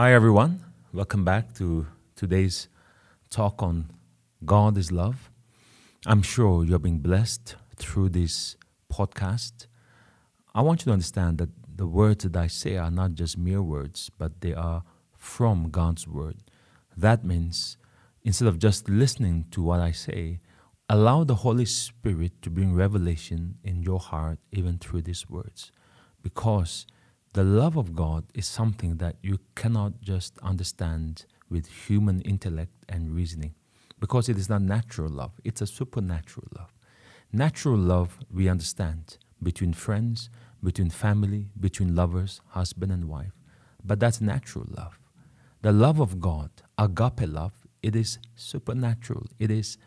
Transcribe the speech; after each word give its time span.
Hi, 0.00 0.12
everyone. 0.12 0.64
Welcome 0.92 1.24
back 1.24 1.54
to 1.54 1.88
today's 2.14 2.68
talk 3.30 3.64
on 3.64 3.90
God 4.44 4.78
is 4.78 4.92
love. 4.92 5.28
I'm 6.06 6.22
sure 6.22 6.62
you're 6.64 6.78
being 6.78 7.00
blessed 7.00 7.56
through 7.74 8.10
this 8.10 8.56
podcast. 8.92 9.66
I 10.54 10.62
want 10.62 10.82
you 10.82 10.84
to 10.84 10.92
understand 10.92 11.38
that 11.38 11.48
the 11.76 11.88
words 11.88 12.22
that 12.22 12.36
I 12.36 12.46
say 12.46 12.76
are 12.76 12.92
not 12.92 13.14
just 13.14 13.36
mere 13.36 13.60
words, 13.60 14.08
but 14.16 14.40
they 14.40 14.54
are 14.54 14.84
from 15.16 15.68
God's 15.68 16.06
word. 16.06 16.36
That 16.96 17.24
means 17.24 17.76
instead 18.22 18.46
of 18.46 18.60
just 18.60 18.88
listening 18.88 19.46
to 19.50 19.62
what 19.62 19.80
I 19.80 19.90
say, 19.90 20.38
allow 20.88 21.24
the 21.24 21.42
Holy 21.42 21.64
Spirit 21.64 22.40
to 22.42 22.50
bring 22.50 22.72
revelation 22.72 23.56
in 23.64 23.82
your 23.82 23.98
heart 23.98 24.38
even 24.52 24.78
through 24.78 25.02
these 25.02 25.28
words. 25.28 25.72
Because 26.22 26.86
the 27.38 27.44
love 27.44 27.76
of 27.76 27.94
God 27.94 28.24
is 28.34 28.48
something 28.48 28.96
that 28.96 29.14
you 29.22 29.38
cannot 29.54 30.00
just 30.00 30.36
understand 30.42 31.24
with 31.48 31.68
human 31.86 32.20
intellect 32.22 32.72
and 32.88 33.14
reasoning 33.14 33.54
because 34.00 34.28
it 34.28 34.36
is 34.36 34.48
not 34.48 34.60
natural 34.60 35.08
love, 35.08 35.30
it's 35.44 35.60
a 35.60 35.66
supernatural 35.68 36.48
love. 36.58 36.72
Natural 37.32 37.76
love, 37.76 38.18
we 38.28 38.48
understand, 38.48 39.18
between 39.40 39.72
friends, 39.72 40.30
between 40.64 40.90
family, 40.90 41.46
between 41.60 41.94
lovers, 41.94 42.40
husband 42.48 42.90
and 42.90 43.04
wife. 43.04 43.36
But 43.84 44.00
that's 44.00 44.20
natural 44.20 44.66
love. 44.76 44.98
The 45.62 45.70
love 45.70 46.00
of 46.00 46.20
God, 46.20 46.50
agape 46.76 47.28
love, 47.28 47.52
it 47.84 47.94
is 47.94 48.18
supernatural, 48.34 49.26
it 49.38 49.52
is 49.52 49.78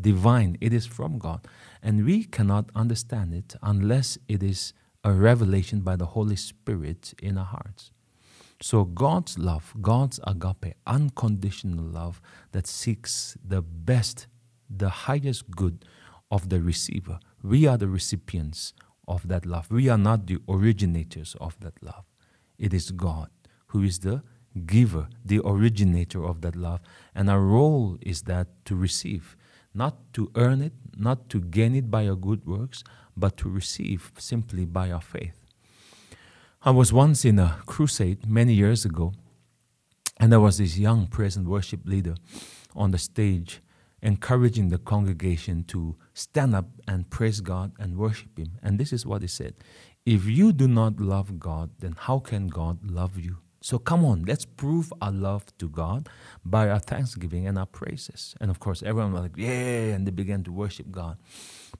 divine, 0.00 0.58
it 0.60 0.72
is 0.72 0.84
from 0.84 1.18
God. 1.18 1.46
And 1.80 2.04
we 2.04 2.24
cannot 2.24 2.70
understand 2.74 3.34
it 3.34 3.54
unless 3.62 4.18
it 4.26 4.42
is 4.42 4.72
a 5.08 5.12
revelation 5.12 5.80
by 5.80 5.96
the 5.96 6.06
Holy 6.06 6.36
Spirit 6.36 7.14
in 7.22 7.38
our 7.38 7.44
hearts. 7.44 7.90
So, 8.60 8.84
God's 8.84 9.38
love, 9.38 9.72
God's 9.80 10.20
agape, 10.26 10.74
unconditional 10.86 11.84
love 11.84 12.20
that 12.52 12.66
seeks 12.66 13.36
the 13.42 13.62
best, 13.62 14.26
the 14.68 14.90
highest 14.90 15.50
good 15.50 15.84
of 16.30 16.50
the 16.50 16.60
receiver. 16.60 17.20
We 17.42 17.66
are 17.66 17.78
the 17.78 17.88
recipients 17.88 18.74
of 19.06 19.28
that 19.28 19.46
love. 19.46 19.70
We 19.70 19.88
are 19.88 19.96
not 19.96 20.26
the 20.26 20.38
originators 20.48 21.36
of 21.40 21.58
that 21.60 21.82
love. 21.82 22.04
It 22.58 22.74
is 22.74 22.90
God 22.90 23.30
who 23.68 23.82
is 23.82 24.00
the 24.00 24.22
giver, 24.66 25.08
the 25.24 25.40
originator 25.44 26.22
of 26.24 26.42
that 26.42 26.56
love. 26.56 26.80
And 27.14 27.30
our 27.30 27.40
role 27.40 27.96
is 28.02 28.22
that 28.22 28.48
to 28.66 28.74
receive, 28.74 29.36
not 29.72 30.12
to 30.14 30.30
earn 30.34 30.60
it, 30.60 30.72
not 30.96 31.30
to 31.30 31.40
gain 31.40 31.74
it 31.74 31.90
by 31.90 32.08
our 32.08 32.16
good 32.16 32.44
works, 32.44 32.82
but 33.18 33.36
to 33.38 33.48
receive 33.48 34.12
simply 34.18 34.64
by 34.64 34.90
our 34.90 35.00
faith. 35.00 35.44
I 36.62 36.70
was 36.70 36.92
once 36.92 37.24
in 37.24 37.38
a 37.38 37.58
crusade 37.66 38.26
many 38.26 38.52
years 38.52 38.84
ago, 38.84 39.12
and 40.18 40.32
there 40.32 40.40
was 40.40 40.58
this 40.58 40.76
young 40.76 41.06
praise 41.06 41.36
and 41.36 41.46
worship 41.46 41.80
leader 41.84 42.14
on 42.74 42.90
the 42.90 42.98
stage 42.98 43.60
encouraging 44.02 44.68
the 44.68 44.78
congregation 44.78 45.64
to 45.64 45.96
stand 46.14 46.54
up 46.54 46.66
and 46.86 47.10
praise 47.10 47.40
God 47.40 47.72
and 47.78 47.96
worship 47.96 48.38
Him. 48.38 48.52
And 48.62 48.78
this 48.78 48.92
is 48.92 49.04
what 49.04 49.22
he 49.22 49.28
said 49.28 49.54
If 50.06 50.26
you 50.26 50.52
do 50.52 50.68
not 50.68 51.00
love 51.00 51.38
God, 51.38 51.70
then 51.78 51.96
how 51.98 52.18
can 52.18 52.48
God 52.48 52.90
love 52.90 53.18
you? 53.18 53.38
So 53.60 53.78
come 53.78 54.04
on, 54.04 54.24
let's 54.24 54.44
prove 54.44 54.92
our 55.02 55.10
love 55.10 55.44
to 55.58 55.68
God 55.68 56.08
by 56.44 56.68
our 56.68 56.78
thanksgiving 56.78 57.46
and 57.46 57.58
our 57.58 57.66
praises. 57.66 58.36
And 58.40 58.50
of 58.50 58.60
course, 58.60 58.84
everyone 58.84 59.12
was 59.12 59.22
like, 59.22 59.36
yeah, 59.36 59.94
and 59.94 60.06
they 60.06 60.12
began 60.12 60.44
to 60.44 60.52
worship 60.52 60.90
God. 60.92 61.18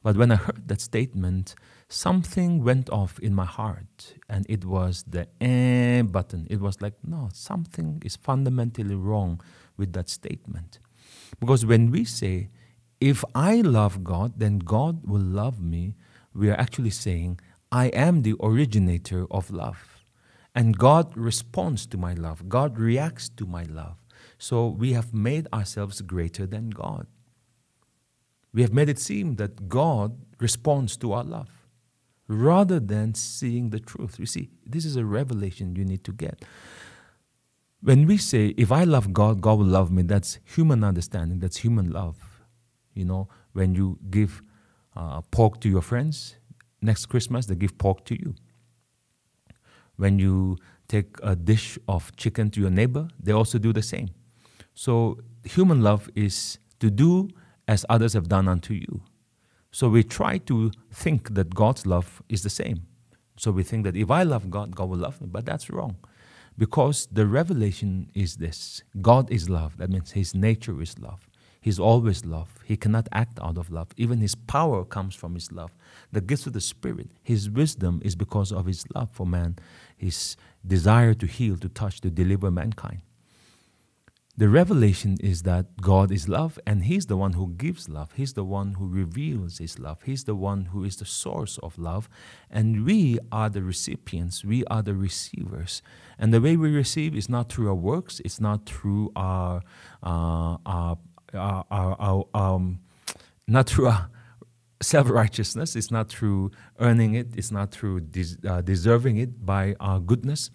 But 0.02 0.16
when 0.16 0.32
I 0.32 0.36
heard 0.36 0.66
that 0.66 0.80
statement, 0.80 1.54
something 1.88 2.64
went 2.64 2.90
off 2.90 3.18
in 3.20 3.32
my 3.32 3.44
heart, 3.44 4.14
and 4.28 4.44
it 4.48 4.64
was 4.64 5.04
the 5.08 5.28
eh 5.40 6.02
button. 6.02 6.46
It 6.50 6.60
was 6.60 6.82
like, 6.82 6.94
no, 7.04 7.28
something 7.32 8.02
is 8.04 8.16
fundamentally 8.16 8.96
wrong 8.96 9.40
with 9.76 9.92
that 9.92 10.08
statement. 10.08 10.80
Because 11.38 11.64
when 11.64 11.90
we 11.90 12.04
say, 12.04 12.50
if 13.00 13.24
I 13.34 13.60
love 13.60 14.02
God, 14.02 14.34
then 14.38 14.58
God 14.58 15.06
will 15.06 15.20
love 15.20 15.60
me, 15.60 15.94
we 16.34 16.50
are 16.50 16.58
actually 16.58 16.90
saying, 16.90 17.40
I 17.70 17.86
am 17.86 18.22
the 18.22 18.34
originator 18.40 19.26
of 19.30 19.50
love. 19.50 19.97
And 20.58 20.76
God 20.76 21.16
responds 21.16 21.86
to 21.86 21.96
my 21.96 22.14
love. 22.14 22.48
God 22.48 22.80
reacts 22.80 23.28
to 23.36 23.46
my 23.46 23.62
love. 23.62 24.02
So 24.38 24.66
we 24.66 24.92
have 24.92 25.14
made 25.14 25.46
ourselves 25.52 26.00
greater 26.00 26.46
than 26.46 26.70
God. 26.70 27.06
We 28.52 28.62
have 28.62 28.72
made 28.72 28.88
it 28.88 28.98
seem 28.98 29.36
that 29.36 29.68
God 29.68 30.18
responds 30.40 30.96
to 30.96 31.12
our 31.12 31.22
love 31.22 31.48
rather 32.26 32.80
than 32.80 33.14
seeing 33.14 33.70
the 33.70 33.78
truth. 33.78 34.18
You 34.18 34.26
see, 34.26 34.50
this 34.66 34.84
is 34.84 34.96
a 34.96 35.04
revelation 35.04 35.76
you 35.76 35.84
need 35.84 36.02
to 36.02 36.12
get. 36.12 36.44
When 37.80 38.08
we 38.08 38.16
say, 38.16 38.48
if 38.56 38.72
I 38.72 38.82
love 38.82 39.12
God, 39.12 39.40
God 39.40 39.60
will 39.60 39.66
love 39.66 39.92
me, 39.92 40.02
that's 40.02 40.40
human 40.44 40.82
understanding, 40.82 41.38
that's 41.38 41.58
human 41.58 41.92
love. 41.92 42.16
You 42.94 43.04
know, 43.04 43.28
when 43.52 43.76
you 43.76 44.00
give 44.10 44.42
uh, 44.96 45.20
pork 45.30 45.60
to 45.60 45.68
your 45.68 45.82
friends, 45.82 46.34
next 46.82 47.06
Christmas 47.06 47.46
they 47.46 47.54
give 47.54 47.78
pork 47.78 48.04
to 48.06 48.18
you. 48.18 48.34
When 49.98 50.18
you 50.18 50.56
take 50.88 51.16
a 51.22 51.36
dish 51.36 51.78
of 51.86 52.16
chicken 52.16 52.50
to 52.52 52.60
your 52.60 52.70
neighbor, 52.70 53.08
they 53.22 53.32
also 53.32 53.58
do 53.58 53.72
the 53.72 53.82
same. 53.82 54.08
So, 54.74 55.18
human 55.44 55.82
love 55.82 56.08
is 56.14 56.58
to 56.80 56.90
do 56.90 57.28
as 57.66 57.84
others 57.88 58.14
have 58.14 58.28
done 58.28 58.48
unto 58.48 58.72
you. 58.74 59.02
So, 59.70 59.88
we 59.90 60.02
try 60.02 60.38
to 60.38 60.70
think 60.90 61.34
that 61.34 61.54
God's 61.54 61.84
love 61.84 62.22
is 62.28 62.42
the 62.42 62.50
same. 62.50 62.86
So, 63.36 63.50
we 63.50 63.62
think 63.62 63.84
that 63.84 63.96
if 63.96 64.10
I 64.10 64.22
love 64.22 64.50
God, 64.50 64.74
God 64.74 64.88
will 64.88 64.98
love 64.98 65.20
me, 65.20 65.28
but 65.30 65.44
that's 65.44 65.68
wrong. 65.68 65.96
Because 66.56 67.06
the 67.12 67.26
revelation 67.26 68.10
is 68.14 68.36
this 68.36 68.82
God 69.00 69.30
is 69.30 69.50
love. 69.50 69.76
That 69.76 69.90
means 69.90 70.12
His 70.12 70.34
nature 70.34 70.80
is 70.80 70.98
love. 70.98 71.28
He's 71.60 71.78
always 71.78 72.24
love. 72.24 72.48
He 72.64 72.76
cannot 72.76 73.08
act 73.12 73.38
out 73.40 73.58
of 73.58 73.70
love. 73.70 73.88
Even 73.96 74.20
his 74.20 74.34
power 74.34 74.84
comes 74.84 75.14
from 75.14 75.34
his 75.34 75.50
love. 75.52 75.72
The 76.12 76.20
gifts 76.20 76.46
of 76.46 76.52
the 76.52 76.60
Spirit, 76.60 77.10
his 77.22 77.50
wisdom 77.50 78.00
is 78.04 78.16
because 78.16 78.52
of 78.52 78.66
his 78.66 78.84
love 78.94 79.10
for 79.10 79.26
man, 79.26 79.56
his 79.96 80.36
desire 80.66 81.14
to 81.14 81.26
heal, 81.26 81.56
to 81.58 81.68
touch, 81.68 82.00
to 82.02 82.10
deliver 82.10 82.50
mankind. 82.50 83.02
The 84.38 84.48
revelation 84.48 85.16
is 85.20 85.42
that 85.42 85.80
God 85.80 86.12
is 86.12 86.28
love 86.28 86.60
and 86.64 86.84
He's 86.84 87.06
the 87.06 87.16
one 87.16 87.32
who 87.32 87.48
gives 87.56 87.88
love. 87.88 88.12
He's 88.14 88.34
the 88.34 88.44
one 88.44 88.74
who 88.74 88.86
reveals 88.86 89.58
His 89.58 89.80
love. 89.80 90.02
He's 90.04 90.24
the 90.24 90.36
one 90.36 90.66
who 90.66 90.84
is 90.84 90.96
the 90.98 91.04
source 91.04 91.58
of 91.58 91.76
love. 91.76 92.08
And 92.48 92.84
we 92.84 93.18
are 93.32 93.50
the 93.50 93.62
recipients, 93.62 94.44
we 94.44 94.64
are 94.66 94.80
the 94.80 94.94
receivers. 94.94 95.82
And 96.20 96.32
the 96.32 96.40
way 96.40 96.56
we 96.56 96.70
receive 96.70 97.16
is 97.16 97.28
not 97.28 97.50
through 97.50 97.66
our 97.66 97.74
works, 97.74 98.20
it's 98.24 98.40
not 98.40 98.64
through 98.64 99.10
our, 99.16 99.62
uh, 100.04 100.58
our 100.64 100.98
our, 101.34 101.64
our, 101.70 101.96
our 102.00 102.26
um, 102.32 102.80
not 103.48 103.68
through 103.68 103.88
our 103.88 104.08
self 104.80 105.10
righteousness, 105.10 105.76
it's 105.76 105.90
not 105.90 106.08
through 106.08 106.50
earning 106.80 107.14
it, 107.14 107.36
it's 107.36 107.50
not 107.50 107.72
through 107.72 108.00
des- 108.00 108.36
uh, 108.48 108.60
deserving 108.62 109.16
it 109.16 109.44
by 109.44 109.74
our 109.80 110.00
goodness. 110.00 110.50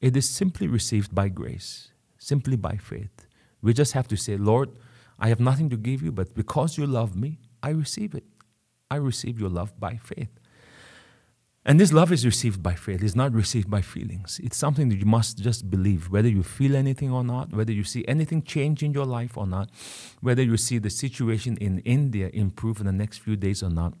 It 0.00 0.16
is 0.16 0.28
simply 0.28 0.66
received 0.68 1.14
by 1.14 1.28
grace, 1.28 1.90
simply 2.18 2.56
by 2.56 2.76
faith. 2.76 3.26
We 3.62 3.72
just 3.72 3.92
have 3.92 4.08
to 4.08 4.16
say, 4.16 4.36
Lord, 4.36 4.70
I 5.18 5.28
have 5.28 5.40
nothing 5.40 5.70
to 5.70 5.76
give 5.76 6.02
you, 6.02 6.12
but 6.12 6.34
because 6.34 6.76
you 6.76 6.86
love 6.86 7.16
me, 7.16 7.38
I 7.62 7.70
receive 7.70 8.14
it. 8.14 8.24
I 8.90 8.96
receive 8.96 9.40
your 9.40 9.48
love 9.48 9.78
by 9.80 9.96
faith. 9.96 10.28
And 11.66 11.80
this 11.80 11.94
love 11.94 12.12
is 12.12 12.26
received 12.26 12.62
by 12.62 12.74
faith, 12.74 13.02
it's 13.02 13.14
not 13.14 13.32
received 13.32 13.70
by 13.70 13.80
feelings. 13.80 14.38
It's 14.44 14.56
something 14.56 14.90
that 14.90 14.98
you 14.98 15.06
must 15.06 15.38
just 15.38 15.70
believe, 15.70 16.10
whether 16.10 16.28
you 16.28 16.42
feel 16.42 16.76
anything 16.76 17.10
or 17.10 17.24
not, 17.24 17.54
whether 17.54 17.72
you 17.72 17.84
see 17.84 18.04
anything 18.06 18.42
change 18.42 18.82
in 18.82 18.92
your 18.92 19.06
life 19.06 19.38
or 19.38 19.46
not, 19.46 19.70
whether 20.20 20.42
you 20.42 20.58
see 20.58 20.76
the 20.76 20.90
situation 20.90 21.56
in 21.58 21.78
India 21.80 22.28
improve 22.34 22.80
in 22.80 22.86
the 22.86 22.92
next 22.92 23.18
few 23.18 23.36
days 23.36 23.62
or 23.62 23.70
not. 23.70 23.94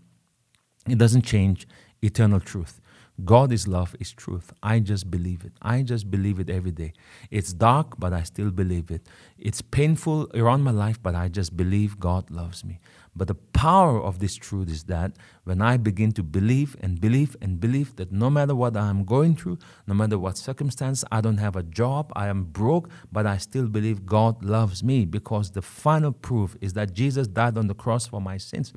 It 0.86 0.98
doesn't 0.98 1.22
change 1.22 1.66
eternal 2.02 2.40
truth. 2.40 2.82
God 3.24 3.52
is 3.52 3.68
love, 3.68 3.94
is 4.00 4.12
truth. 4.12 4.52
I 4.62 4.80
just 4.80 5.10
believe 5.10 5.44
it. 5.44 5.52
I 5.62 5.82
just 5.82 6.10
believe 6.10 6.40
it 6.40 6.50
every 6.50 6.72
day. 6.72 6.92
It's 7.30 7.52
dark, 7.52 7.98
but 7.98 8.12
I 8.12 8.24
still 8.24 8.50
believe 8.50 8.90
it. 8.90 9.06
It's 9.38 9.62
painful 9.62 10.28
around 10.34 10.62
my 10.62 10.72
life, 10.72 11.00
but 11.00 11.14
I 11.14 11.28
just 11.28 11.56
believe 11.56 12.00
God 12.00 12.30
loves 12.30 12.64
me. 12.64 12.80
But 13.16 13.28
the 13.28 13.34
power 13.34 14.02
of 14.02 14.18
this 14.18 14.34
truth 14.34 14.68
is 14.68 14.84
that 14.84 15.12
when 15.44 15.62
I 15.62 15.76
begin 15.76 16.12
to 16.12 16.22
believe 16.22 16.76
and 16.80 17.00
believe 17.00 17.36
and 17.40 17.60
believe 17.60 17.94
that 17.96 18.10
no 18.10 18.28
matter 18.28 18.54
what 18.54 18.76
I'm 18.76 19.04
going 19.04 19.36
through, 19.36 19.58
no 19.86 19.94
matter 19.94 20.18
what 20.18 20.36
circumstance, 20.36 21.04
I 21.12 21.20
don't 21.20 21.36
have 21.38 21.54
a 21.54 21.62
job, 21.62 22.12
I 22.16 22.26
am 22.28 22.44
broke, 22.44 22.90
but 23.12 23.26
I 23.26 23.36
still 23.36 23.68
believe 23.68 24.04
God 24.04 24.44
loves 24.44 24.82
me 24.82 25.04
because 25.04 25.52
the 25.52 25.62
final 25.62 26.12
proof 26.12 26.56
is 26.60 26.72
that 26.72 26.92
Jesus 26.92 27.28
died 27.28 27.56
on 27.56 27.68
the 27.68 27.74
cross 27.74 28.06
for 28.06 28.20
my 28.20 28.36
sins. 28.36 28.72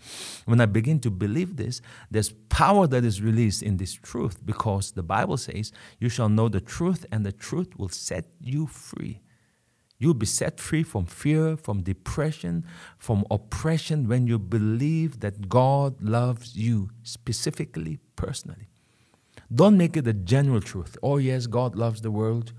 When 0.46 0.62
I 0.62 0.68
begin 0.68 1.00
to 1.02 1.10
believe 1.10 1.56
this, 1.58 1.82
there's 2.12 2.32
power 2.50 2.86
that 2.88 3.04
is 3.04 3.22
released 3.22 3.64
in 3.64 3.78
this 3.78 3.94
truth 3.94 4.46
because 4.46 4.92
the 4.92 5.04
Bible 5.04 5.38
says, 5.38 5.72
You 6.00 6.10
shall 6.10 6.30
know 6.30 6.50
the 6.50 6.62
truth, 6.62 7.06
and 7.12 7.26
the 7.26 7.32
truth 7.32 7.78
will 7.78 7.90
set 7.90 8.26
you 8.40 8.68
free. 8.68 9.22
You'll 10.00 10.14
be 10.14 10.28
set 10.28 10.60
free 10.60 10.84
from 10.84 11.06
fear, 11.06 11.58
from 11.58 11.82
depression, 11.82 12.66
from 12.98 13.26
oppression 13.32 14.08
when 14.08 14.28
you 14.28 14.38
believe 14.38 15.22
that 15.22 15.50
God 15.50 16.02
loves 16.02 16.56
you 16.56 16.92
specifically, 17.02 18.00
personally. 18.16 18.68
Don't 19.54 19.78
make 19.78 19.98
it 19.98 20.08
a 20.08 20.14
general 20.14 20.62
truth. 20.62 20.98
Oh, 21.02 21.18
yes, 21.18 21.48
God 21.48 21.76
loves 21.76 22.02
the 22.02 22.12
world. 22.12 22.54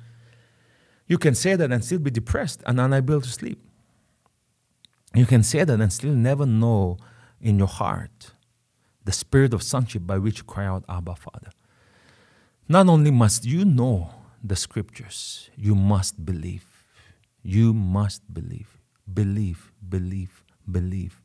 You 1.06 1.16
can 1.18 1.34
say 1.34 1.54
that 1.54 1.70
and 1.70 1.84
still 1.84 2.00
be 2.00 2.10
depressed 2.10 2.62
and 2.66 2.80
unable 2.80 3.20
to 3.20 3.28
sleep. 3.28 3.60
You 5.14 5.26
can 5.26 5.42
say 5.42 5.64
that 5.64 5.80
and 5.80 5.92
still 5.92 6.14
never 6.14 6.44
know 6.44 6.98
in 7.40 7.58
your 7.58 7.68
heart 7.68 8.32
the 9.04 9.12
spirit 9.12 9.54
of 9.54 9.62
sonship 9.62 10.06
by 10.06 10.18
which 10.18 10.38
you 10.38 10.44
cry 10.44 10.66
out, 10.66 10.84
Abba, 10.88 11.14
Father. 11.14 11.50
Not 12.68 12.88
only 12.88 13.10
must 13.10 13.46
you 13.46 13.64
know 13.64 14.10
the 14.44 14.56
scriptures, 14.56 15.48
you 15.56 15.74
must 15.74 16.26
believe. 16.26 16.77
You 17.48 17.72
must 17.72 18.34
believe. 18.34 18.76
Believe, 19.10 19.72
believe, 19.88 20.44
believe. 20.70 21.22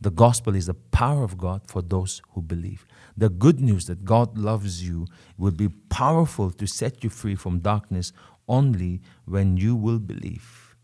The 0.00 0.10
gospel 0.10 0.54
is 0.54 0.64
the 0.64 0.72
power 0.72 1.22
of 1.22 1.36
God 1.36 1.60
for 1.66 1.82
those 1.82 2.22
who 2.30 2.40
believe. 2.40 2.86
The 3.18 3.28
good 3.28 3.60
news 3.60 3.84
that 3.84 4.06
God 4.06 4.38
loves 4.38 4.88
you 4.88 5.06
will 5.36 5.50
be 5.50 5.68
powerful 5.68 6.50
to 6.52 6.66
set 6.66 7.04
you 7.04 7.10
free 7.10 7.34
from 7.34 7.58
darkness 7.58 8.14
only 8.48 9.02
when 9.26 9.58
you 9.58 9.76
will 9.76 9.98
believe. 9.98 10.74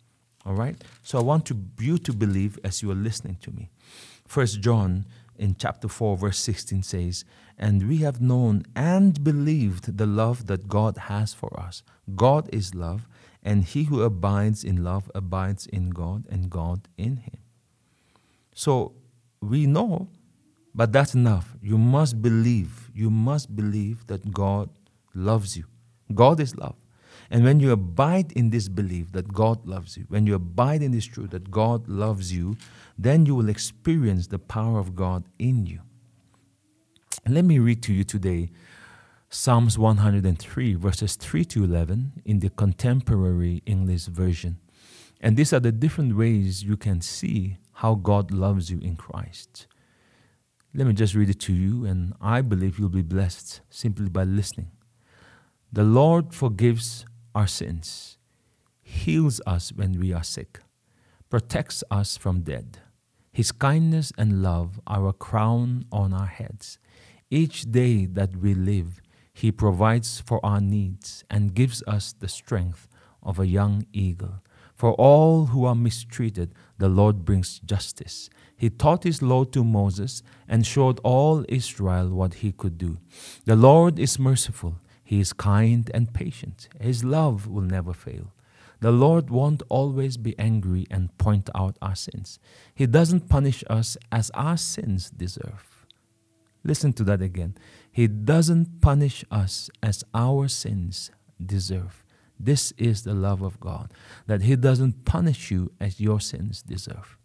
All 0.45 0.53
right? 0.53 0.77
So 1.03 1.19
I 1.19 1.23
want 1.23 1.51
you 1.81 1.97
to 1.97 2.13
believe 2.13 2.59
as 2.63 2.83
you 2.83 2.91
are 2.91 3.07
listening 3.09 3.39
to 3.41 3.51
me. 3.53 3.71
First 4.27 4.61
John 4.61 5.07
in 5.39 5.57
chapter 5.59 5.89
4 5.89 6.19
verse 6.19 6.39
16 6.39 6.83
says, 6.83 7.25
"And 7.57 7.89
we 7.89 7.99
have 7.99 8.21
known 8.21 8.65
and 8.77 9.25
believed 9.25 9.97
the 9.97 10.07
love 10.07 10.45
that 10.47 10.69
God 10.69 10.99
has 11.09 11.33
for 11.33 11.59
us. 11.59 11.83
God 12.15 12.51
is 12.53 12.75
love, 12.75 13.09
and 13.44 13.64
he 13.64 13.85
who 13.85 14.02
abides 14.02 14.64
in 14.64 14.82
love 14.82 15.11
abides 15.14 15.67
in 15.67 15.91
God 15.91 16.26
and 16.29 16.50
God 16.50 16.88
in 16.96 17.19
him." 17.19 17.38
So 18.55 18.94
we 19.41 19.67
know, 19.67 20.08
but 20.75 20.93
that's 20.93 21.14
enough. 21.14 21.56
You 21.61 21.79
must 21.79 22.23
believe. 22.23 22.91
You 22.94 23.11
must 23.11 23.55
believe 23.55 24.06
that 24.06 24.32
God 24.32 24.70
loves 25.14 25.56
you. 25.56 25.64
God 26.12 26.41
is 26.41 26.56
love. 26.56 26.76
And 27.31 27.44
when 27.44 27.61
you 27.61 27.70
abide 27.70 28.32
in 28.32 28.50
this 28.50 28.69
belief 28.69 29.12
that 29.12 29.32
God 29.32 29.67
loves 29.67 29.96
you, 29.96 30.05
when 30.08 30.26
you 30.26 30.35
abide 30.35 30.82
in 30.82 30.93
this 30.93 31.05
truth 31.05 31.31
that 31.31 31.50
God 31.50 31.88
loves 31.88 32.32
you, 32.32 32.56
then 32.99 33.26
you 33.26 33.35
will 33.35 33.49
experience 33.49 34.26
the 34.29 34.38
power 34.38 34.79
of 34.79 34.94
God 34.94 35.25
in 35.38 35.67
you. 35.67 35.81
Let 37.26 37.44
me 37.44 37.58
read 37.58 37.82
to 37.85 37.93
you 37.93 38.05
today 38.05 38.50
Psalms 39.37 39.77
103, 39.77 40.75
verses 40.75 41.17
3 41.17 41.45
to 41.47 41.65
11 41.65 42.23
in 42.25 42.39
the 42.39 42.51
contemporary 42.51 43.65
English 43.67 44.05
version. 44.05 44.61
And 45.21 45.37
these 45.37 45.53
are 45.53 45.59
the 45.59 45.73
different 45.73 46.17
ways 46.17 46.63
you 46.63 46.77
can 46.77 47.01
see 47.01 47.59
how 47.73 47.97
God 47.97 48.31
loves 48.31 48.71
you 48.71 48.79
in 48.79 48.95
Christ. 48.95 49.67
Let 50.73 50.87
me 50.87 50.93
just 50.93 51.17
read 51.17 51.31
it 51.31 51.41
to 51.41 51.53
you, 51.53 51.85
and 51.85 52.15
I 52.21 52.43
believe 52.43 52.79
you'll 52.79 52.89
be 52.91 53.03
blessed 53.03 53.61
simply 53.71 54.09
by 54.09 54.23
listening. 54.23 54.71
The 55.73 55.83
Lord 55.83 56.33
forgives 56.33 57.05
our 57.35 57.49
sins, 57.49 58.19
heals 58.83 59.41
us 59.49 59.73
when 59.73 59.99
we 59.99 60.13
are 60.13 60.23
sick, 60.23 60.61
protects 61.29 61.83
us 61.91 62.17
from 62.17 62.43
death. 62.43 62.79
His 63.33 63.51
kindness 63.51 64.13
and 64.17 64.45
love 64.45 64.81
are 64.87 65.09
a 65.09 65.13
crown 65.13 65.87
on 65.91 66.13
our 66.13 66.27
heads. 66.27 66.79
Each 67.31 67.63
day 67.63 68.07
that 68.07 68.37
we 68.37 68.55
live, 68.55 69.01
He 69.35 69.51
provides 69.51 70.21
for 70.21 70.45
our 70.47 70.61
needs 70.61 71.25
and 71.29 71.55
gives 71.55 71.83
us 71.87 72.15
the 72.19 72.29
strength 72.29 72.89
of 73.23 73.39
a 73.39 73.47
young 73.47 73.85
eagle. 73.93 74.43
For 74.75 74.93
all 74.95 75.47
who 75.47 75.65
are 75.65 75.75
mistreated, 75.75 76.55
the 76.79 76.89
Lord 76.89 77.25
brings 77.25 77.59
justice. 77.61 78.31
He 78.57 78.71
taught 78.71 79.05
his 79.05 79.23
law 79.23 79.45
to 79.45 79.65
Moses 79.65 80.23
and 80.49 80.67
showed 80.67 81.01
all 81.03 81.45
Israel 81.49 82.09
what 82.11 82.35
he 82.35 82.53
could 82.53 82.79
do. 82.79 82.99
The 83.45 83.57
Lord 83.57 83.99
is 83.99 84.19
merciful, 84.19 84.77
he 85.03 85.21
is 85.21 85.33
kind 85.33 85.91
and 85.93 86.15
patient. 86.15 86.69
His 86.81 87.05
love 87.05 87.47
will 87.47 87.63
never 87.63 87.93
fail. 87.93 88.33
The 88.81 88.93
Lord 88.93 89.31
won't 89.31 89.63
always 89.69 90.17
be 90.17 90.39
angry 90.39 90.87
and 90.91 91.17
point 91.19 91.49
out 91.55 91.77
our 91.81 91.95
sins. 91.95 92.39
He 92.75 92.87
doesn't 92.87 93.29
punish 93.29 93.65
us 93.69 93.97
as 94.13 94.31
our 94.35 94.57
sins 94.57 95.11
deserve. 95.11 95.87
Listen 96.65 96.93
to 96.95 97.05
that 97.05 97.21
again. 97.21 97.55
He 97.94 98.08
doesn't 98.08 98.81
punish 98.81 99.25
us 99.31 99.70
as 99.81 100.02
our 100.12 100.49
sins 100.49 101.12
deserve. 101.38 102.02
This 102.41 102.73
is 102.73 103.05
the 103.05 103.14
love 103.14 103.41
of 103.41 103.61
God, 103.61 103.93
that 104.26 104.43
He 104.43 104.56
doesn't 104.56 105.05
punish 105.05 105.52
you 105.52 105.70
as 105.81 106.00
your 106.00 106.19
sins 106.19 106.61
deserve. 106.61 107.17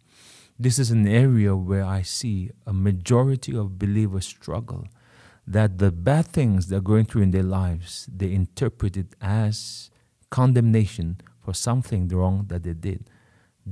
This 0.56 0.78
is 0.78 0.92
an 0.92 1.08
area 1.08 1.56
where 1.56 1.84
I 1.84 2.02
see 2.02 2.52
a 2.68 2.72
majority 2.72 3.56
of 3.56 3.80
believers 3.80 4.26
struggle, 4.26 4.86
that 5.44 5.78
the 5.78 5.90
bad 5.90 6.28
things 6.28 6.68
they're 6.68 6.80
going 6.80 7.06
through 7.06 7.22
in 7.22 7.32
their 7.32 7.42
lives, 7.42 8.08
they 8.08 8.32
interpret 8.32 8.96
it 8.96 9.16
as 9.20 9.90
condemnation 10.30 11.20
for 11.44 11.52
something 11.52 12.06
wrong 12.06 12.44
that 12.46 12.62
they 12.62 12.74
did, 12.74 13.10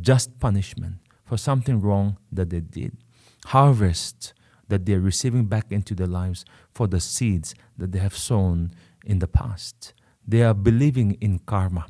just 0.00 0.40
punishment 0.40 0.96
for 1.24 1.36
something 1.36 1.80
wrong 1.80 2.18
that 2.32 2.50
they 2.50 2.60
did, 2.60 2.96
harvest 3.44 4.32
that 4.68 4.86
they're 4.86 5.00
receiving 5.00 5.46
back 5.46 5.72
into 5.72 5.94
their 5.94 6.06
lives 6.06 6.44
for 6.70 6.86
the 6.86 7.00
seeds 7.00 7.54
that 7.76 7.92
they 7.92 7.98
have 7.98 8.16
sown 8.16 8.72
in 9.04 9.18
the 9.18 9.28
past. 9.28 9.94
They 10.26 10.42
are 10.42 10.54
believing 10.54 11.12
in 11.20 11.40
karma. 11.40 11.86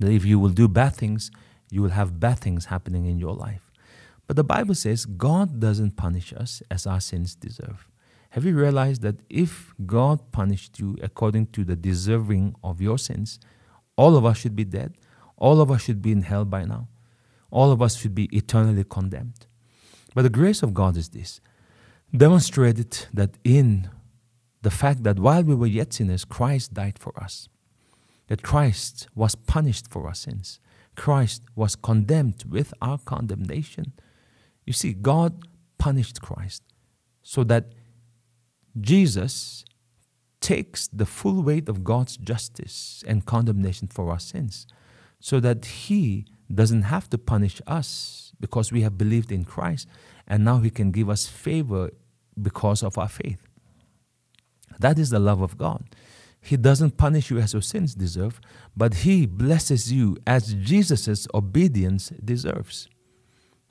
That 0.00 0.10
if 0.10 0.24
you 0.24 0.38
will 0.38 0.50
do 0.50 0.68
bad 0.68 0.94
things, 0.94 1.30
you 1.70 1.82
will 1.82 1.90
have 1.90 2.20
bad 2.20 2.38
things 2.38 2.66
happening 2.66 3.06
in 3.06 3.18
your 3.18 3.34
life. 3.34 3.70
But 4.26 4.36
the 4.36 4.44
Bible 4.44 4.74
says 4.74 5.06
God 5.06 5.58
doesn't 5.58 5.96
punish 5.96 6.32
us 6.32 6.62
as 6.70 6.86
our 6.86 7.00
sins 7.00 7.34
deserve. 7.34 7.88
Have 8.30 8.44
you 8.44 8.54
realized 8.54 9.02
that 9.02 9.16
if 9.30 9.74
God 9.86 10.32
punished 10.32 10.78
you 10.78 10.96
according 11.02 11.46
to 11.48 11.64
the 11.64 11.76
deserving 11.76 12.54
of 12.62 12.80
your 12.80 12.98
sins, 12.98 13.40
all 13.96 14.16
of 14.16 14.26
us 14.26 14.38
should 14.38 14.54
be 14.54 14.64
dead? 14.64 14.98
All 15.38 15.60
of 15.60 15.70
us 15.70 15.82
should 15.82 16.02
be 16.02 16.12
in 16.12 16.22
hell 16.22 16.44
by 16.44 16.64
now. 16.64 16.88
All 17.50 17.72
of 17.72 17.80
us 17.80 17.96
should 17.96 18.14
be 18.14 18.28
eternally 18.36 18.84
condemned. 18.84 19.47
But 20.18 20.22
the 20.22 20.30
grace 20.30 20.64
of 20.64 20.74
God 20.74 20.96
is 20.96 21.10
this 21.10 21.40
demonstrated 22.10 23.06
that 23.14 23.38
in 23.44 23.88
the 24.62 24.70
fact 24.72 25.04
that 25.04 25.20
while 25.20 25.44
we 25.44 25.54
were 25.54 25.68
yet 25.68 25.92
sinners, 25.92 26.24
Christ 26.24 26.74
died 26.74 26.98
for 26.98 27.12
us. 27.22 27.48
That 28.26 28.42
Christ 28.42 29.06
was 29.14 29.36
punished 29.36 29.88
for 29.88 30.08
our 30.08 30.16
sins. 30.16 30.58
Christ 30.96 31.42
was 31.54 31.76
condemned 31.76 32.42
with 32.50 32.74
our 32.82 32.98
condemnation. 32.98 33.92
You 34.66 34.72
see, 34.72 34.92
God 34.92 35.46
punished 35.78 36.20
Christ 36.20 36.64
so 37.22 37.44
that 37.44 37.66
Jesus 38.80 39.64
takes 40.40 40.88
the 40.88 41.06
full 41.06 41.44
weight 41.44 41.68
of 41.68 41.84
God's 41.84 42.16
justice 42.16 43.04
and 43.06 43.24
condemnation 43.24 43.86
for 43.86 44.10
our 44.10 44.18
sins 44.18 44.66
so 45.20 45.38
that 45.38 45.64
He 45.64 46.26
doesn't 46.52 46.82
have 46.82 47.08
to 47.10 47.18
punish 47.18 47.62
us 47.68 48.27
because 48.40 48.72
we 48.72 48.82
have 48.82 48.96
believed 48.96 49.32
in 49.32 49.44
Christ 49.44 49.88
and 50.26 50.44
now 50.44 50.58
He 50.58 50.70
can 50.70 50.90
give 50.90 51.08
us 51.08 51.26
favor 51.26 51.90
because 52.40 52.82
of 52.82 52.98
our 52.98 53.08
faith. 53.08 53.42
That 54.78 54.98
is 54.98 55.10
the 55.10 55.18
love 55.18 55.40
of 55.40 55.58
God. 55.58 55.84
He 56.40 56.56
doesn't 56.56 56.96
punish 56.96 57.30
you 57.30 57.38
as 57.38 57.52
your 57.52 57.62
sins 57.62 57.94
deserve, 57.94 58.40
but 58.76 58.94
He 58.94 59.26
blesses 59.26 59.92
you 59.92 60.16
as 60.26 60.54
Jesus' 60.54 61.26
obedience 61.34 62.10
deserves. 62.24 62.88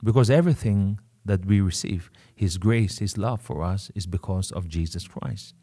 Because 0.02 0.30
everything 0.30 1.00
that 1.24 1.44
we 1.44 1.60
receive, 1.60 2.10
His 2.34 2.58
grace, 2.58 2.98
His 2.98 3.16
love 3.16 3.40
for 3.40 3.62
us, 3.62 3.90
is 3.94 4.06
because 4.06 4.50
of 4.52 4.68
Jesus 4.68 5.08
Christ. 5.08 5.54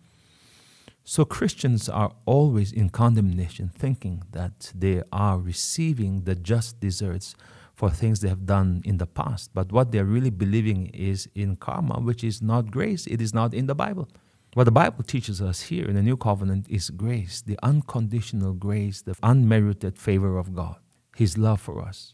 So 1.03 1.23
Christians 1.23 1.87
are 1.87 2.11
always 2.25 2.71
in 2.71 2.89
condemnation, 2.89 3.69
thinking 3.69 4.23
that 4.31 4.71
they 4.73 5.03
are 5.11 5.37
receiving 5.37 6.23
the 6.23 6.33
just 6.33 6.79
deserts 6.79 7.35
for 7.75 7.89
things 7.89 8.21
they 8.21 8.29
have 8.29 8.45
done 8.45 8.81
in 8.85 8.97
the 8.97 9.05
past. 9.05 9.51
But 9.53 9.71
what 9.71 9.91
they're 9.91 10.05
really 10.05 10.29
believing 10.29 10.87
is 10.87 11.29
in 11.35 11.57
karma, 11.57 11.99
which 11.99 12.23
is 12.23 12.41
not 12.41 12.71
grace, 12.71 13.05
it 13.05 13.21
is 13.21 13.33
not 13.33 13.53
in 13.53 13.67
the 13.67 13.75
Bible. 13.75 14.07
What 14.53 14.63
the 14.63 14.71
Bible 14.71 15.03
teaches 15.03 15.41
us 15.41 15.63
here 15.63 15.85
in 15.85 15.95
the 15.95 16.01
New 16.01 16.15
Covenant 16.15 16.67
is 16.69 16.89
grace, 16.89 17.41
the 17.41 17.59
unconditional 17.61 18.53
grace, 18.53 19.01
the 19.01 19.15
unmerited 19.21 19.97
favor 19.97 20.37
of 20.37 20.55
God, 20.55 20.77
His 21.15 21.37
love 21.37 21.59
for 21.59 21.81
us. 21.81 22.13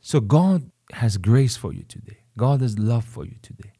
So 0.00 0.18
God 0.18 0.70
has 0.92 1.18
grace 1.18 1.56
for 1.56 1.74
you 1.74 1.82
today. 1.82 2.20
God 2.38 2.62
has 2.62 2.78
love 2.78 3.04
for 3.04 3.26
you 3.26 3.36
today. 3.42 3.72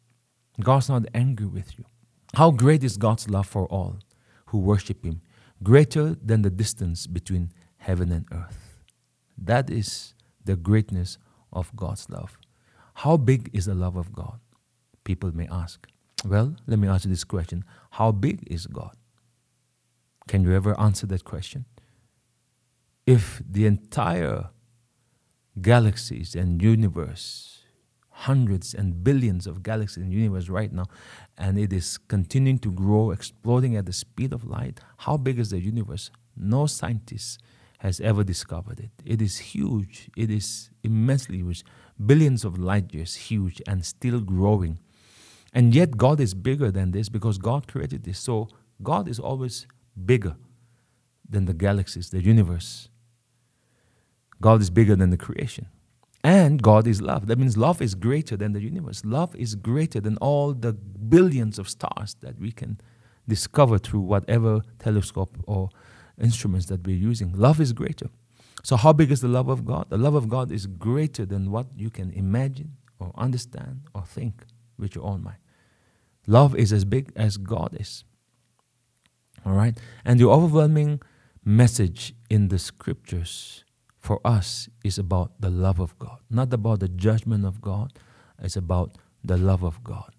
God's 0.61 0.91
not 0.91 1.07
angry 1.15 1.47
with 1.47 1.79
you. 1.79 1.87
How 2.35 2.51
great 2.51 2.85
is 2.85 2.99
God's 2.99 3.31
love 3.31 3.47
for 3.47 3.67
all 3.69 3.99
who 4.47 4.59
worship 4.59 5.07
Him? 5.07 5.23
Greater 5.63 6.15
than 6.23 6.43
the 6.43 6.51
distance 6.51 7.07
between 7.07 7.51
heaven 7.79 8.13
and 8.13 8.27
earth. 8.31 8.77
That 9.39 9.71
is 9.71 10.13
the 10.45 10.57
greatness 10.57 11.19
of 11.53 11.75
God's 11.77 12.09
love. 12.11 12.39
How 12.95 13.17
big 13.17 13.51
is 13.53 13.67
the 13.67 13.75
love 13.75 13.97
of 13.97 14.13
God? 14.13 14.41
People 15.05 15.35
may 15.35 15.49
ask. 15.51 15.87
Well, 16.25 16.57
let 16.67 16.79
me 16.79 16.89
ask 16.89 17.05
you 17.05 17.11
this 17.11 17.25
question 17.25 17.65
How 17.93 18.13
big 18.13 18.45
is 18.47 18.67
God? 18.67 18.97
Can 20.29 20.45
you 20.45 20.55
ever 20.55 20.79
answer 20.79 21.07
that 21.09 21.25
question? 21.25 21.65
If 23.07 23.43
the 23.49 23.67
entire 23.67 24.51
galaxies 25.61 26.35
and 26.37 26.63
universe, 26.63 27.63
hundreds 28.11 28.73
and 28.75 29.03
billions 29.03 29.47
of 29.47 29.63
galaxies 29.63 30.05
and 30.05 30.13
universe 30.13 30.49
right 30.49 30.73
now, 30.73 30.87
and 31.37 31.59
it 31.59 31.73
is 31.73 31.99
continuing 31.99 32.61
to 32.61 32.71
grow, 32.71 33.11
exploding 33.11 33.77
at 33.77 33.87
the 33.87 33.93
speed 33.93 34.33
of 34.33 34.45
light, 34.45 34.81
how 34.99 35.17
big 35.17 35.41
is 35.41 35.51
the 35.51 35.61
universe? 35.61 36.11
No 36.37 36.67
scientist 36.67 37.41
has 37.83 38.01
ever 38.01 38.23
discovered 38.23 38.79
it. 38.79 38.93
It 39.05 39.21
is 39.21 39.39
huge, 39.39 40.09
it 40.17 40.31
is 40.31 40.71
immensely 40.85 41.39
huge, 41.39 41.65
billions 42.07 42.45
of 42.45 42.57
light 42.57 42.95
years 42.95 43.17
huge 43.17 43.61
and 43.67 43.85
still 43.85 44.21
growing. 44.21 44.79
And 45.53 45.75
yet, 45.75 45.97
God 45.97 46.21
is 46.21 46.33
bigger 46.33 46.71
than 46.71 46.93
this 46.93 47.09
because 47.09 47.39
God 47.39 47.67
created 47.67 48.05
this. 48.05 48.21
So, 48.21 48.49
God 48.85 49.09
is 49.09 49.19
always 49.19 49.67
bigger 50.07 50.37
than 51.29 51.47
the 51.47 51.53
galaxies, 51.53 52.11
the 52.11 52.23
universe. 52.23 52.89
God 54.41 54.61
is 54.61 54.71
bigger 54.71 54.95
than 54.95 55.11
the 55.11 55.17
creation. 55.17 55.67
And 56.23 56.63
God 56.63 56.87
is 56.87 57.03
love. 57.03 57.27
That 57.27 57.39
means 57.41 57.57
love 57.57 57.83
is 57.83 57.97
greater 57.97 58.37
than 58.37 58.53
the 58.53 58.61
universe. 58.61 59.03
Love 59.05 59.35
is 59.35 59.57
greater 59.57 60.01
than 60.01 60.17
all 60.19 60.55
the 60.55 60.73
billions 60.73 61.59
of 61.59 61.69
stars 61.69 62.15
that 62.21 62.39
we 62.39 62.53
can 62.53 62.81
discover 63.27 63.79
through 63.79 64.01
whatever 64.01 64.63
telescope 64.79 65.37
or 65.49 65.71
instruments 66.21 66.67
that 66.67 66.87
we're 66.87 66.97
using. 66.97 67.33
Love 67.33 67.61
is 67.61 67.73
greater. 67.73 68.09
So, 68.63 68.77
how 68.77 68.93
big 68.93 69.11
is 69.11 69.21
the 69.21 69.29
love 69.29 69.49
of 69.49 69.65
God? 69.65 69.91
The 69.91 69.99
love 69.99 70.15
of 70.15 70.29
God 70.29 70.53
is 70.53 70.67
greater 70.67 71.27
than 71.27 71.51
what 71.51 71.67
you 71.77 71.91
can 71.91 72.13
imagine 72.13 72.77
or 72.99 73.13
understand 73.17 73.83
or 73.95 74.03
think 74.05 74.45
with 74.79 74.95
your 74.95 75.05
own 75.05 75.23
mind. 75.25 75.39
Love 76.27 76.55
is 76.55 76.73
as 76.73 76.85
big 76.85 77.13
as 77.17 77.37
God 77.37 77.77
is. 77.79 78.05
All 79.45 79.55
right? 79.55 79.77
And 80.05 80.21
the 80.21 80.29
overwhelming 80.29 81.01
message 81.45 82.15
in 82.31 82.49
the 82.49 82.59
scriptures 82.59 83.65
for 83.99 84.21
us 84.25 84.69
is 84.85 84.99
about 84.99 85.33
the 85.41 85.51
love 85.51 85.81
of 85.81 85.99
God, 85.99 86.19
not 86.31 86.53
about 86.53 86.81
the 86.81 86.89
judgment 86.89 87.45
of 87.45 87.61
God, 87.61 87.93
it's 88.41 88.57
about 88.57 88.97
the 89.25 89.37
love 89.37 89.63
of 89.63 89.83
God. 89.83 90.13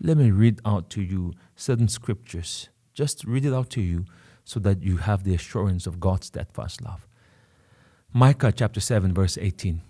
Let 0.00 0.16
me 0.16 0.30
read 0.30 0.60
out 0.64 0.90
to 0.90 1.02
you 1.02 1.32
certain 1.56 1.88
scriptures. 1.88 2.68
Just 2.92 3.24
read 3.24 3.44
it 3.44 3.52
out 3.52 3.70
to 3.70 3.80
you 3.80 4.04
so 4.44 4.60
that 4.60 4.82
you 4.82 4.98
have 4.98 5.24
the 5.24 5.34
assurance 5.34 5.86
of 5.86 6.00
God's 6.00 6.26
steadfast 6.26 6.82
love. 6.82 7.06
Micah 8.12 8.52
chapter 8.52 8.80
7, 8.80 9.12
verse 9.12 9.38
18. 9.38 9.82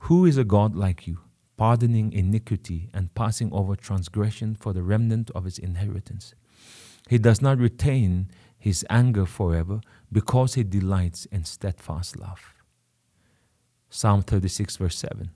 Who 0.00 0.24
is 0.26 0.36
a 0.36 0.44
God 0.44 0.76
like 0.76 1.06
you, 1.06 1.20
pardoning 1.56 2.12
iniquity 2.12 2.88
and 2.94 3.14
passing 3.14 3.52
over 3.52 3.74
transgression 3.74 4.54
for 4.54 4.72
the 4.72 4.82
remnant 4.82 5.30
of 5.34 5.44
his 5.44 5.58
inheritance? 5.58 6.34
He 7.08 7.18
does 7.18 7.42
not 7.42 7.58
retain 7.58 8.28
his 8.58 8.84
anger 8.90 9.26
forever 9.26 9.80
because 10.12 10.54
he 10.54 10.62
delights 10.62 11.26
in 11.26 11.44
steadfast 11.44 12.18
love. 12.18 12.54
Psalm 13.90 14.22
36, 14.22 14.76
verse 14.76 14.98
7. 14.98 15.30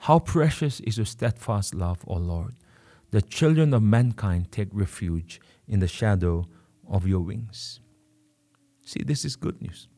How 0.00 0.18
precious 0.18 0.80
is 0.80 0.98
your 0.98 1.06
steadfast 1.06 1.74
love, 1.74 2.00
O 2.06 2.14
Lord! 2.14 2.56
The 3.12 3.22
children 3.22 3.72
of 3.72 3.82
mankind 3.82 4.50
take 4.50 4.68
refuge 4.72 5.40
in 5.68 5.80
the 5.80 5.88
shadow 5.88 6.46
of 6.88 7.06
your 7.06 7.20
wings. 7.20 7.80
See, 8.84 9.02
this 9.02 9.24
is 9.24 9.36
good 9.36 9.60
news. 9.60 9.88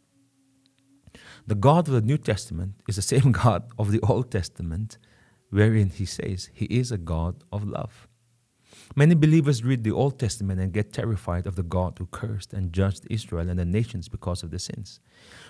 The 1.47 1.55
God 1.55 1.89
of 1.89 1.95
the 1.95 2.01
New 2.01 2.19
Testament 2.19 2.75
is 2.89 2.97
the 2.97 3.03
same 3.15 3.33
God 3.33 3.65
of 3.79 3.91
the 3.91 4.01
Old 4.01 4.31
Testament, 4.31 4.99
wherein 5.51 5.91
he 5.91 6.05
says 6.05 6.51
he 6.53 6.67
is 6.67 6.93
a 6.93 6.99
God 6.99 7.45
of 7.53 7.65
love. 7.65 8.09
Many 8.97 9.15
believers 9.15 9.65
read 9.65 9.85
the 9.85 9.93
Old 9.93 10.19
Testament 10.19 10.61
and 10.61 10.73
get 10.73 10.93
terrified 10.93 11.47
of 11.47 11.57
the 11.57 11.63
God 11.63 11.99
who 11.99 12.07
cursed 12.07 12.53
and 12.53 12.73
judged 12.73 13.07
Israel 13.11 13.49
and 13.49 13.59
the 13.59 13.65
nations 13.65 14.09
because 14.09 14.43
of 14.43 14.51
their 14.51 14.59
sins. 14.59 15.01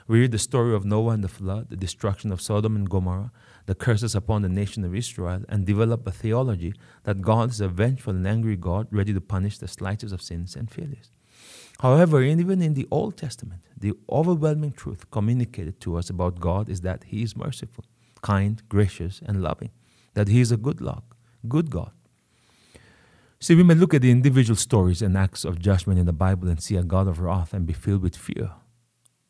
We 0.06 0.20
read 0.20 0.32
the 0.32 0.38
story 0.38 0.74
of 0.74 0.84
Noah 0.84 1.14
and 1.14 1.24
the 1.24 1.28
flood, 1.28 1.70
the 1.70 1.76
destruction 1.76 2.32
of 2.32 2.40
Sodom 2.40 2.76
and 2.76 2.88
Gomorrah, 2.88 3.32
the 3.66 3.74
curses 3.74 4.14
upon 4.14 4.42
the 4.42 4.48
nation 4.48 4.84
of 4.84 4.94
Israel, 4.94 5.42
and 5.48 5.66
develop 5.66 6.06
a 6.06 6.12
theology 6.12 6.74
that 7.04 7.22
God 7.22 7.50
is 7.50 7.60
a 7.60 7.68
vengeful 7.68 8.14
and 8.14 8.26
angry 8.26 8.56
God 8.56 8.88
ready 8.90 9.12
to 9.12 9.20
punish 9.20 9.58
the 9.58 9.68
slightest 9.68 10.12
of 10.12 10.22
sins 10.22 10.56
and 10.56 10.70
failures. 10.70 11.10
However, 11.80 12.22
even 12.22 12.60
in 12.60 12.74
the 12.74 12.88
Old 12.90 13.16
Testament, 13.16 13.62
the 13.76 13.92
overwhelming 14.10 14.72
truth 14.72 15.10
communicated 15.10 15.80
to 15.82 15.96
us 15.96 16.10
about 16.10 16.40
God 16.40 16.68
is 16.68 16.80
that 16.80 17.04
He 17.04 17.22
is 17.22 17.36
merciful, 17.36 17.84
kind, 18.22 18.62
gracious, 18.68 19.20
and 19.24 19.42
loving, 19.42 19.70
that 20.14 20.28
He 20.28 20.40
is 20.40 20.50
a 20.50 20.56
good, 20.56 20.80
Lord, 20.80 21.02
good 21.48 21.70
God 21.70 21.92
See, 23.40 23.54
we 23.54 23.62
may 23.62 23.74
look 23.74 23.94
at 23.94 24.02
the 24.02 24.10
individual 24.10 24.56
stories 24.56 25.00
and 25.00 25.16
acts 25.16 25.44
of 25.44 25.60
judgment 25.60 26.00
in 26.00 26.06
the 26.06 26.12
Bible 26.12 26.48
and 26.48 26.60
see 26.60 26.74
a 26.74 26.82
God 26.82 27.06
of 27.06 27.20
wrath 27.20 27.54
and 27.54 27.66
be 27.66 27.72
filled 27.72 28.02
with 28.02 28.16
fear. 28.16 28.50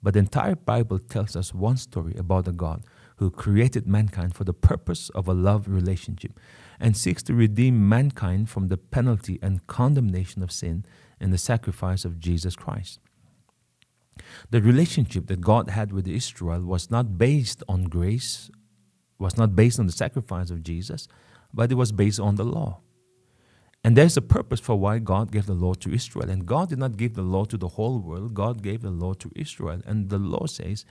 But 0.03 0.15
the 0.15 0.21
entire 0.21 0.55
Bible 0.55 0.99
tells 0.99 1.37
us 1.37 1.53
one 1.53 1.77
story 1.77 2.15
about 2.17 2.49
a 2.49 2.53
God 2.53 2.85
who 3.17 3.31
created 3.31 3.87
mankind 3.87 4.35
for 4.35 4.45
the 4.45 4.55
purpose 4.55 5.11
of 5.11 5.29
a 5.29 5.35
love 5.35 5.69
relationship 5.69 6.41
and 6.81 6.97
seeks 6.97 7.23
to 7.25 7.35
redeem 7.35 7.87
mankind 7.87 8.49
from 8.49 8.69
the 8.69 8.79
penalty 8.79 9.39
and 9.43 9.67
condemnation 9.67 10.43
of 10.43 10.53
sin 10.53 10.87
in 11.21 11.31
the 11.31 11.39
sacrifice 11.39 12.05
of 12.05 12.21
Jesus 12.21 12.57
Christ. 12.57 13.01
The 14.51 14.61
relationship 14.61 15.27
that 15.29 15.41
God 15.41 15.71
had 15.71 15.93
with 15.93 16.09
Israel 16.09 16.63
was 16.63 16.91
not 16.91 17.19
based 17.19 17.63
on 17.69 17.85
grace, 17.85 18.51
was 19.19 19.37
not 19.37 19.55
based 19.55 19.79
on 19.79 19.87
the 19.87 19.93
sacrifice 19.93 20.51
of 20.51 20.63
Jesus, 20.63 21.09
but 21.53 21.71
it 21.71 21.77
was 21.77 21.93
based 21.93 22.21
on 22.21 22.37
the 22.37 22.45
law. 22.45 22.81
And 23.85 23.97
there's 23.97 24.17
a 24.17 24.23
purpose 24.23 24.61
for 24.61 24.77
why 24.77 24.99
God 24.99 25.31
gave 25.31 25.47
the 25.47 25.55
law 25.55 25.75
to 25.75 25.93
Israel. 25.93 26.29
And 26.29 26.45
God 26.47 26.69
did 26.69 26.79
not 26.79 26.97
give 26.97 27.15
the 27.15 27.23
law 27.23 27.45
to 27.45 27.57
the 27.57 27.69
whole 27.69 27.99
world, 28.01 28.35
God 28.35 28.63
gave 28.63 28.83
the 28.83 28.91
law 28.91 29.15
to 29.15 29.31
Israel. 29.37 29.81
And 29.87 30.11
the 30.11 30.19
law 30.19 30.47
says, 30.47 30.85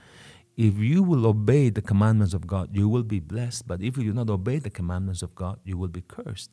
if 0.56 0.76
you 0.78 1.04
will 1.04 1.26
obey 1.26 1.70
the 1.70 1.82
commandments 1.82 2.34
of 2.34 2.46
God, 2.46 2.74
you 2.74 2.88
will 2.88 3.04
be 3.04 3.20
blessed. 3.20 3.68
But 3.68 3.80
if 3.80 3.96
you 3.96 4.04
do 4.04 4.12
not 4.12 4.28
obey 4.28 4.58
the 4.58 4.70
commandments 4.70 5.22
of 5.22 5.34
God, 5.34 5.60
you 5.64 5.76
will 5.76 5.88
be 5.88 6.00
cursed. 6.00 6.50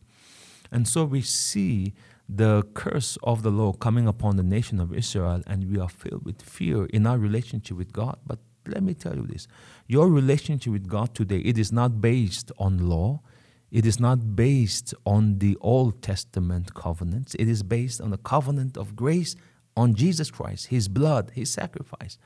And 0.71 0.87
so 0.87 1.05
we 1.05 1.21
see 1.21 1.93
the 2.27 2.63
curse 2.73 3.17
of 3.23 3.43
the 3.43 3.51
law 3.51 3.73
coming 3.73 4.07
upon 4.07 4.35
the 4.35 4.43
nation 4.43 4.79
of 4.79 4.93
Israel, 4.93 5.41
and 5.45 5.71
we 5.71 5.79
are 5.79 5.89
filled 5.89 6.25
with 6.25 6.41
fear 6.41 6.85
in 6.87 7.05
our 7.05 7.17
relationship 7.17 7.77
with 7.77 7.93
God. 7.93 8.17
But 8.25 8.39
let 8.67 8.81
me 8.81 8.93
tell 8.93 9.15
you 9.15 9.27
this 9.27 9.47
your 9.87 10.09
relationship 10.09 10.73
with 10.73 10.87
God 10.87 11.13
today, 11.13 11.39
it 11.39 11.57
is 11.57 11.71
not 11.71 12.01
based 12.01 12.51
on 12.57 12.89
law, 12.89 13.21
it 13.71 13.85
is 13.85 13.99
not 13.99 14.35
based 14.35 14.93
on 15.05 15.39
the 15.39 15.57
Old 15.61 16.01
Testament 16.01 16.73
covenants. 16.73 17.35
It 17.35 17.47
is 17.47 17.61
based 17.61 18.01
on 18.01 18.09
the 18.09 18.17
covenant 18.17 18.77
of 18.77 18.95
grace 18.95 19.35
on 19.75 19.95
Jesus 19.95 20.31
Christ, 20.31 20.67
His 20.67 20.87
blood, 20.87 21.31
His 21.35 21.51
sacrifice. 21.51 22.17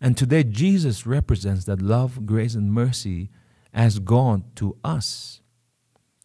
And 0.00 0.16
today, 0.16 0.44
Jesus 0.44 1.06
represents 1.06 1.64
that 1.64 1.82
love, 1.82 2.26
grace, 2.26 2.54
and 2.54 2.72
mercy 2.72 3.30
as 3.72 3.98
God 3.98 4.56
to 4.56 4.76
us. 4.84 5.40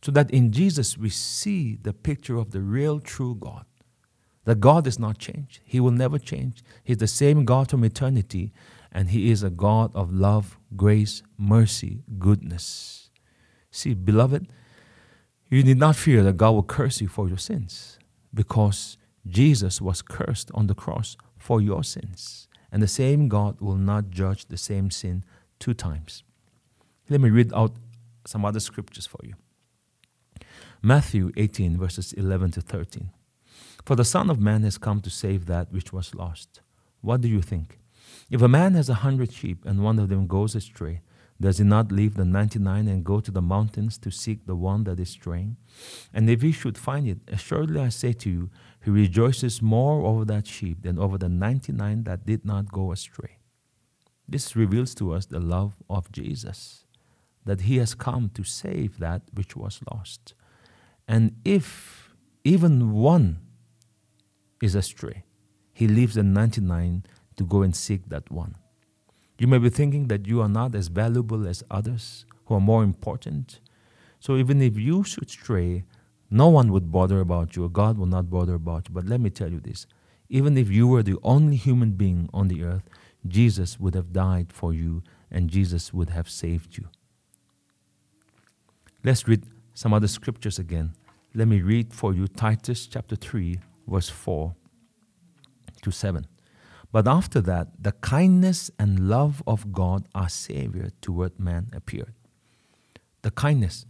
So 0.06 0.12
that 0.12 0.30
in 0.30 0.52
Jesus 0.52 1.00
we 1.00 1.10
see 1.10 1.80
the 1.82 1.92
picture 1.92 2.38
of 2.38 2.52
the 2.52 2.62
real, 2.62 3.00
true 3.00 3.34
God. 3.34 3.66
That 4.44 4.60
God 4.60 4.86
is 4.86 5.00
not 5.00 5.18
changed, 5.18 5.62
He 5.66 5.80
will 5.80 5.90
never 5.90 6.20
change. 6.20 6.64
He's 6.84 7.00
the 7.00 7.08
same 7.08 7.44
God 7.44 7.72
from 7.72 7.84
eternity, 7.84 8.54
and 8.92 9.10
He 9.10 9.32
is 9.32 9.42
a 9.42 9.50
God 9.50 9.90
of 9.96 10.14
love, 10.14 10.60
grace, 10.76 11.24
mercy, 11.40 12.04
goodness. 12.20 13.10
See, 13.72 13.96
beloved, 13.96 14.48
you 15.50 15.64
need 15.64 15.80
not 15.80 15.96
fear 15.96 16.22
that 16.22 16.38
God 16.38 16.52
will 16.52 16.62
curse 16.62 17.02
you 17.02 17.08
for 17.08 17.28
your 17.28 17.40
sins 17.40 17.98
because 18.32 19.00
Jesus 19.26 19.82
was 19.82 20.04
cursed 20.04 20.52
on 20.54 20.68
the 20.68 20.76
cross 20.76 21.18
for 21.36 21.60
your 21.60 21.84
sins. 21.84 22.48
And 22.72 22.84
the 22.84 22.88
same 22.88 23.28
God 23.28 23.60
will 23.60 23.76
not 23.76 24.12
judge 24.12 24.46
the 24.46 24.58
same 24.58 24.92
sin 24.92 25.24
two 25.58 25.74
times. 25.74 26.22
Let 27.10 27.22
me 27.22 27.32
read 27.32 27.52
out 27.56 27.72
some 28.28 28.46
other 28.46 28.60
scriptures 28.60 29.08
for 29.08 29.22
you. 29.24 29.34
Matthew 30.86 31.32
18, 31.36 31.80
verses 31.80 32.14
11 32.14 32.52
to 32.52 32.62
13. 32.62 33.10
For 33.84 33.96
the 33.96 34.06
Son 34.06 34.30
of 34.30 34.40
Man 34.40 34.62
has 34.62 34.78
come 34.78 35.02
to 35.02 35.10
save 35.10 35.48
that 35.48 35.72
which 35.72 35.92
was 35.92 36.14
lost. 36.14 36.62
What 37.02 37.22
do 37.22 37.28
you 37.28 37.42
think? 37.42 37.80
If 38.30 38.44
a 38.44 38.48
man 38.48 38.76
has 38.76 38.88
a 38.88 39.02
hundred 39.02 39.34
sheep 39.34 39.66
and 39.66 39.84
one 39.84 39.98
of 39.98 40.10
them 40.10 40.28
goes 40.28 40.54
astray, 40.54 41.02
does 41.42 41.58
he 41.58 41.64
not 41.64 41.92
leave 41.92 42.14
the 42.14 42.24
99 42.24 42.88
and 42.88 43.04
go 43.04 43.20
to 43.20 43.32
the 43.32 43.42
mountains 43.42 43.98
to 43.98 44.12
seek 44.12 44.46
the 44.46 44.56
one 44.56 44.84
that 44.84 45.00
is 45.00 45.10
straying? 45.10 45.58
And 46.14 46.30
if 46.30 46.44
he 46.44 46.52
should 46.52 46.78
find 46.78 47.08
it, 47.08 47.18
assuredly 47.30 47.82
I 47.82 47.90
say 47.90 48.14
to 48.14 48.30
you, 48.30 48.52
he 48.84 48.92
rejoices 48.92 49.64
more 49.64 50.06
over 50.06 50.24
that 50.26 50.46
sheep 50.46 50.84
than 50.84 51.00
over 51.00 51.18
the 51.18 51.30
99 51.30 52.04
that 52.04 52.28
did 52.28 52.46
not 52.46 52.72
go 52.72 52.92
astray. 52.92 53.40
This 54.30 54.56
reveals 54.56 54.94
to 54.96 55.14
us 55.14 55.26
the 55.26 55.40
love 55.40 55.78
of 55.90 56.12
Jesus, 56.12 56.86
that 57.44 57.62
he 57.62 57.78
has 57.78 57.96
come 57.96 58.30
to 58.36 58.44
save 58.44 59.00
that 59.00 59.24
which 59.34 59.56
was 59.56 59.80
lost. 59.92 60.36
And 61.08 61.36
if 61.46 62.14
even 62.44 62.94
one 62.94 63.40
is 64.62 64.76
astray, 64.76 65.24
he 65.74 65.88
leaves 65.88 66.16
the 66.16 66.24
99 66.24 67.06
to 67.38 67.44
go 67.44 67.62
and 67.62 67.76
seek 67.76 68.10
that 68.10 68.32
one. 68.32 68.56
You 69.38 69.48
may 69.48 69.58
be 69.58 69.70
thinking 69.70 70.08
that 70.08 70.26
you 70.28 70.42
are 70.42 70.50
not 70.50 70.74
as 70.74 70.88
valuable 70.88 71.48
as 71.48 71.64
others 71.70 72.26
who 72.46 72.56
are 72.56 72.62
more 72.62 72.84
important. 72.84 73.60
So 74.20 74.38
even 74.38 74.62
if 74.62 74.78
you 74.78 75.04
should 75.04 75.30
stray, 75.30 75.84
no 76.32 76.48
one 76.48 76.72
would 76.72 76.92
bother 76.92 77.20
about 77.20 77.56
you, 77.56 77.68
God 77.70 77.98
will 77.98 78.06
not 78.06 78.30
bother 78.30 78.56
about 78.56 78.88
you. 78.88 78.96
But 78.96 79.06
let 79.06 79.20
me 79.20 79.30
tell 79.30 79.52
you 79.52 79.60
this 79.60 79.86
even 80.30 80.58
if 80.58 80.70
you 80.70 80.88
were 80.88 81.04
the 81.04 81.18
only 81.22 81.56
human 81.56 81.92
being 81.92 82.30
on 82.34 82.48
the 82.48 82.64
earth, 82.64 82.90
Jesus 83.28 83.80
would 83.80 83.94
have 83.94 84.12
died 84.12 84.52
for 84.52 84.74
you 84.74 85.04
and 85.30 85.50
Jesus 85.50 85.94
would 85.94 86.10
have 86.10 86.30
saved 86.30 86.78
you. 86.78 86.88
Let's 89.04 89.28
read 89.28 89.44
some 89.76 89.94
other 89.94 90.08
scriptures 90.08 90.58
again. 90.58 90.94
Let 91.36 91.48
me 91.48 91.62
read 91.62 91.94
for 91.94 92.14
you 92.14 92.28
Titus 92.28 92.88
chapter 92.88 93.16
3, 93.16 93.60
verse 93.88 94.10
4 94.10 94.56
to 95.84 95.92
7. 95.92 96.26
But 96.92 97.08
after 97.08 97.42
that, 97.42 97.68
the 97.80 97.92
kindness 97.92 98.72
and 98.80 99.10
love 99.10 99.44
of 99.46 99.74
God 99.74 100.08
our 100.16 100.30
Savior 100.30 100.92
toward 101.02 101.38
man 101.38 101.68
appeared. 101.74 102.14
The 103.22 103.32
kindness 103.32 103.86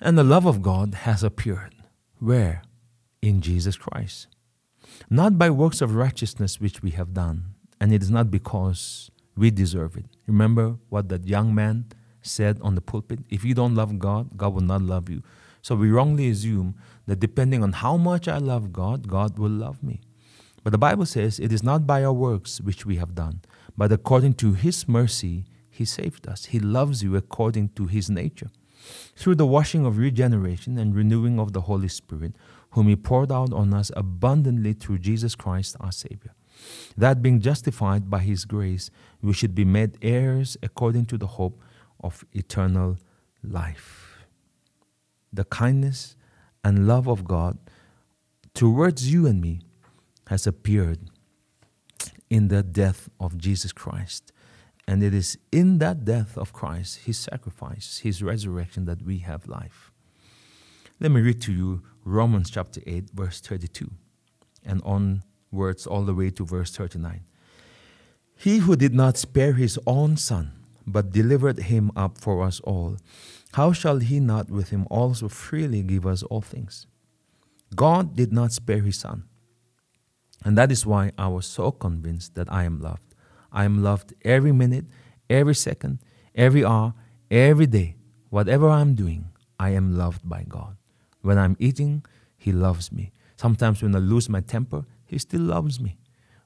and 0.00 0.18
the 0.18 0.24
love 0.24 0.44
of 0.44 0.60
God 0.60 0.94
has 1.06 1.22
appeared. 1.22 1.76
Where? 2.18 2.62
In 3.22 3.40
Jesus 3.40 3.76
Christ. 3.76 4.26
Not 5.08 5.38
by 5.38 5.50
works 5.50 5.80
of 5.80 5.94
righteousness 5.94 6.60
which 6.60 6.82
we 6.82 6.90
have 6.90 7.14
done, 7.14 7.54
and 7.80 7.92
it 7.92 8.02
is 8.02 8.10
not 8.10 8.30
because 8.30 9.10
we 9.36 9.52
deserve 9.52 9.96
it. 9.96 10.06
Remember 10.26 10.78
what 10.88 11.08
that 11.10 11.28
young 11.28 11.54
man 11.54 11.86
said 12.22 12.58
on 12.62 12.74
the 12.74 12.80
pulpit? 12.80 13.20
If 13.28 13.44
you 13.44 13.54
don't 13.54 13.74
love 13.74 13.98
God, 13.98 14.36
God 14.36 14.54
will 14.54 14.60
not 14.62 14.82
love 14.82 15.08
you. 15.08 15.22
So 15.62 15.74
we 15.74 15.90
wrongly 15.90 16.30
assume 16.30 16.74
that 17.06 17.20
depending 17.20 17.62
on 17.62 17.72
how 17.72 17.96
much 17.96 18.28
I 18.28 18.38
love 18.38 18.72
God, 18.72 19.08
God 19.08 19.38
will 19.38 19.50
love 19.50 19.82
me. 19.82 20.00
But 20.62 20.70
the 20.70 20.78
Bible 20.78 21.06
says 21.06 21.38
it 21.38 21.52
is 21.52 21.62
not 21.62 21.86
by 21.86 22.04
our 22.04 22.12
works 22.12 22.60
which 22.60 22.84
we 22.84 22.96
have 22.96 23.14
done, 23.14 23.40
but 23.76 23.92
according 23.92 24.34
to 24.34 24.52
His 24.52 24.88
mercy, 24.88 25.44
He 25.70 25.84
saved 25.84 26.28
us. 26.28 26.46
He 26.46 26.60
loves 26.60 27.02
you 27.02 27.16
according 27.16 27.70
to 27.70 27.86
His 27.86 28.10
nature. 28.10 28.50
Through 29.14 29.36
the 29.36 29.46
washing 29.46 29.84
of 29.84 29.98
regeneration 29.98 30.78
and 30.78 30.94
renewing 30.94 31.38
of 31.38 31.52
the 31.52 31.62
Holy 31.62 31.88
Spirit, 31.88 32.34
whom 32.70 32.88
He 32.88 32.96
poured 32.96 33.32
out 33.32 33.52
on 33.52 33.72
us 33.74 33.90
abundantly 33.96 34.72
through 34.72 34.98
Jesus 34.98 35.34
Christ 35.34 35.76
our 35.80 35.92
Savior. 35.92 36.34
That 36.96 37.22
being 37.22 37.40
justified 37.40 38.10
by 38.10 38.20
His 38.20 38.44
grace, 38.44 38.90
we 39.22 39.32
should 39.32 39.54
be 39.54 39.64
made 39.64 39.98
heirs 40.02 40.56
according 40.62 41.06
to 41.06 41.18
the 41.18 41.26
hope 41.26 41.60
of 42.00 42.24
eternal 42.32 42.98
life. 43.42 44.24
The 45.32 45.44
kindness 45.44 46.16
and 46.64 46.86
love 46.86 47.06
of 47.06 47.24
God 47.24 47.58
towards 48.54 49.12
you 49.12 49.26
and 49.26 49.40
me 49.40 49.60
has 50.28 50.46
appeared 50.46 51.10
in 52.28 52.48
the 52.48 52.62
death 52.62 53.08
of 53.18 53.36
Jesus 53.36 53.72
Christ. 53.72 54.32
And 54.86 55.02
it 55.02 55.14
is 55.14 55.38
in 55.52 55.78
that 55.78 56.04
death 56.04 56.36
of 56.36 56.52
Christ, 56.52 57.00
his 57.04 57.18
sacrifice, 57.18 57.98
his 57.98 58.22
resurrection, 58.22 58.86
that 58.86 59.02
we 59.02 59.18
have 59.18 59.46
life. 59.46 59.92
Let 60.98 61.12
me 61.12 61.20
read 61.20 61.40
to 61.42 61.52
you 61.52 61.82
Romans 62.04 62.50
chapter 62.50 62.80
8, 62.86 63.10
verse 63.14 63.40
32, 63.40 63.90
and 64.64 64.82
onwards 64.84 65.86
all 65.86 66.02
the 66.02 66.14
way 66.14 66.30
to 66.30 66.44
verse 66.44 66.70
39. 66.70 67.24
He 68.36 68.58
who 68.58 68.74
did 68.74 68.94
not 68.94 69.16
spare 69.16 69.52
his 69.52 69.78
own 69.86 70.16
son, 70.16 70.52
but 70.92 71.12
delivered 71.12 71.58
him 71.58 71.90
up 71.96 72.18
for 72.18 72.42
us 72.42 72.60
all, 72.60 72.96
how 73.52 73.72
shall 73.72 73.98
he 73.98 74.20
not 74.20 74.50
with 74.50 74.70
him 74.70 74.86
also 74.90 75.28
freely 75.28 75.82
give 75.82 76.06
us 76.06 76.22
all 76.24 76.40
things? 76.40 76.86
God 77.74 78.16
did 78.16 78.32
not 78.32 78.52
spare 78.52 78.80
his 78.80 78.98
son. 78.98 79.24
And 80.44 80.56
that 80.56 80.72
is 80.72 80.86
why 80.86 81.12
I 81.18 81.28
was 81.28 81.46
so 81.46 81.70
convinced 81.70 82.34
that 82.34 82.50
I 82.50 82.64
am 82.64 82.80
loved. 82.80 83.14
I 83.52 83.64
am 83.64 83.82
loved 83.82 84.14
every 84.22 84.52
minute, 84.52 84.86
every 85.28 85.54
second, 85.54 85.98
every 86.34 86.64
hour, 86.64 86.94
every 87.30 87.66
day. 87.66 87.96
Whatever 88.30 88.68
I'm 88.68 88.94
doing, 88.94 89.30
I 89.58 89.70
am 89.70 89.96
loved 89.98 90.28
by 90.28 90.44
God. 90.48 90.76
When 91.22 91.36
I'm 91.38 91.56
eating, 91.58 92.04
He 92.38 92.52
loves 92.52 92.90
me. 92.92 93.12
Sometimes 93.36 93.82
when 93.82 93.94
I 93.94 93.98
lose 93.98 94.28
my 94.28 94.40
temper, 94.40 94.84
He 95.04 95.18
still 95.18 95.42
loves 95.42 95.80
me. 95.80 95.98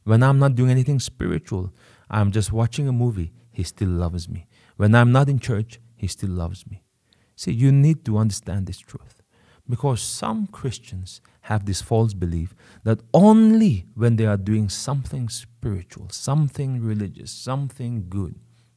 When 0.04 0.22
I'm 0.22 0.38
not 0.38 0.54
doing 0.54 0.70
anything 0.70 0.98
spiritual, 0.98 1.72
I'm 2.10 2.32
just 2.32 2.52
watching 2.52 2.88
a 2.88 2.92
movie, 2.92 3.32
He 3.54 3.62
still 3.62 3.88
loves 3.88 4.28
me. 4.28 4.48
When 4.76 4.94
I'm 4.94 5.12
not 5.12 5.28
in 5.28 5.38
church, 5.38 5.80
He 5.96 6.08
still 6.08 6.30
loves 6.30 6.66
me. 6.66 6.82
See, 7.36 7.52
you 7.52 7.70
need 7.70 8.04
to 8.04 8.18
understand 8.18 8.66
this 8.66 8.78
truth 8.78 9.22
because 9.68 10.02
some 10.02 10.48
Christians 10.48 11.20
have 11.42 11.64
this 11.64 11.80
false 11.80 12.14
belief 12.14 12.54
that 12.82 13.00
only 13.14 13.86
when 13.94 14.16
they 14.16 14.26
are 14.26 14.36
doing 14.36 14.68
something 14.68 15.28
spiritual, 15.28 16.08
something 16.10 16.82
religious, 16.82 17.30
something 17.30 18.06
good, 18.08 18.34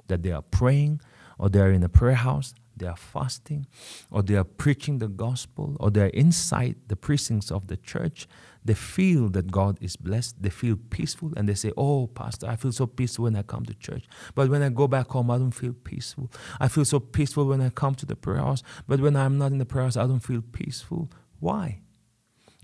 that 0.07 0.22
they 0.22 0.31
are 0.31 0.43
praying 0.43 1.01
or 1.39 1.50
they 1.50 1.60
are 1.60 1.72
in 1.72 1.84
a 1.84 1.89
prayer 1.89 2.15
house, 2.15 2.53
they 2.79 2.88
are 2.88 2.96
fasting, 2.96 3.67
or 4.12 4.21
they 4.21 4.36
are 4.36 4.43
preaching 4.43 4.99
the 4.99 5.08
gospel, 5.08 5.75
or 5.80 5.91
they 5.91 6.01
are 6.01 6.08
inside 6.08 6.75
the 6.88 6.95
precincts 6.95 7.51
of 7.51 7.67
the 7.67 7.78
church, 7.78 8.28
they 8.63 8.73
feel 8.73 9.30
that 9.30 9.51
God 9.51 9.78
is 9.82 9.95
blessed, 9.95 10.41
they 10.41 10.49
feel 10.49 10.78
peaceful, 10.89 11.32
and 11.38 11.47
they 11.47 11.54
say, 11.54 11.71
Oh, 11.78 12.08
Pastor, 12.08 12.47
I 12.47 12.58
feel 12.58 12.73
so 12.73 12.86
peaceful 12.86 13.23
when 13.23 13.36
I 13.36 13.41
come 13.41 13.65
to 13.65 13.73
church. 13.73 14.06
But 14.36 14.49
when 14.49 14.62
I 14.62 14.69
go 14.69 14.88
back 14.88 15.10
home, 15.10 15.32
I 15.32 15.38
don't 15.38 15.51
feel 15.51 15.73
peaceful. 15.73 16.30
I 16.60 16.67
feel 16.67 16.84
so 16.84 16.99
peaceful 16.99 17.45
when 17.45 17.62
I 17.62 17.69
come 17.69 17.95
to 17.95 18.06
the 18.06 18.15
prayer 18.15 18.39
house, 18.39 18.63
but 18.88 18.99
when 18.99 19.15
I'm 19.15 19.38
not 19.38 19.51
in 19.54 19.58
the 19.58 19.65
prayer 19.65 19.86
house, 19.86 19.95
I 19.95 20.06
don't 20.06 20.19
feel 20.19 20.41
peaceful. 20.41 21.10
Why? 21.39 21.80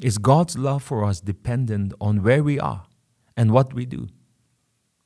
Is 0.01 0.17
God's 0.17 0.57
love 0.57 0.83
for 0.83 1.05
us 1.05 1.21
dependent 1.21 1.93
on 2.01 2.23
where 2.23 2.43
we 2.43 2.59
are 2.59 2.85
and 3.37 3.51
what 3.51 3.73
we 3.73 3.85
do? 3.85 4.09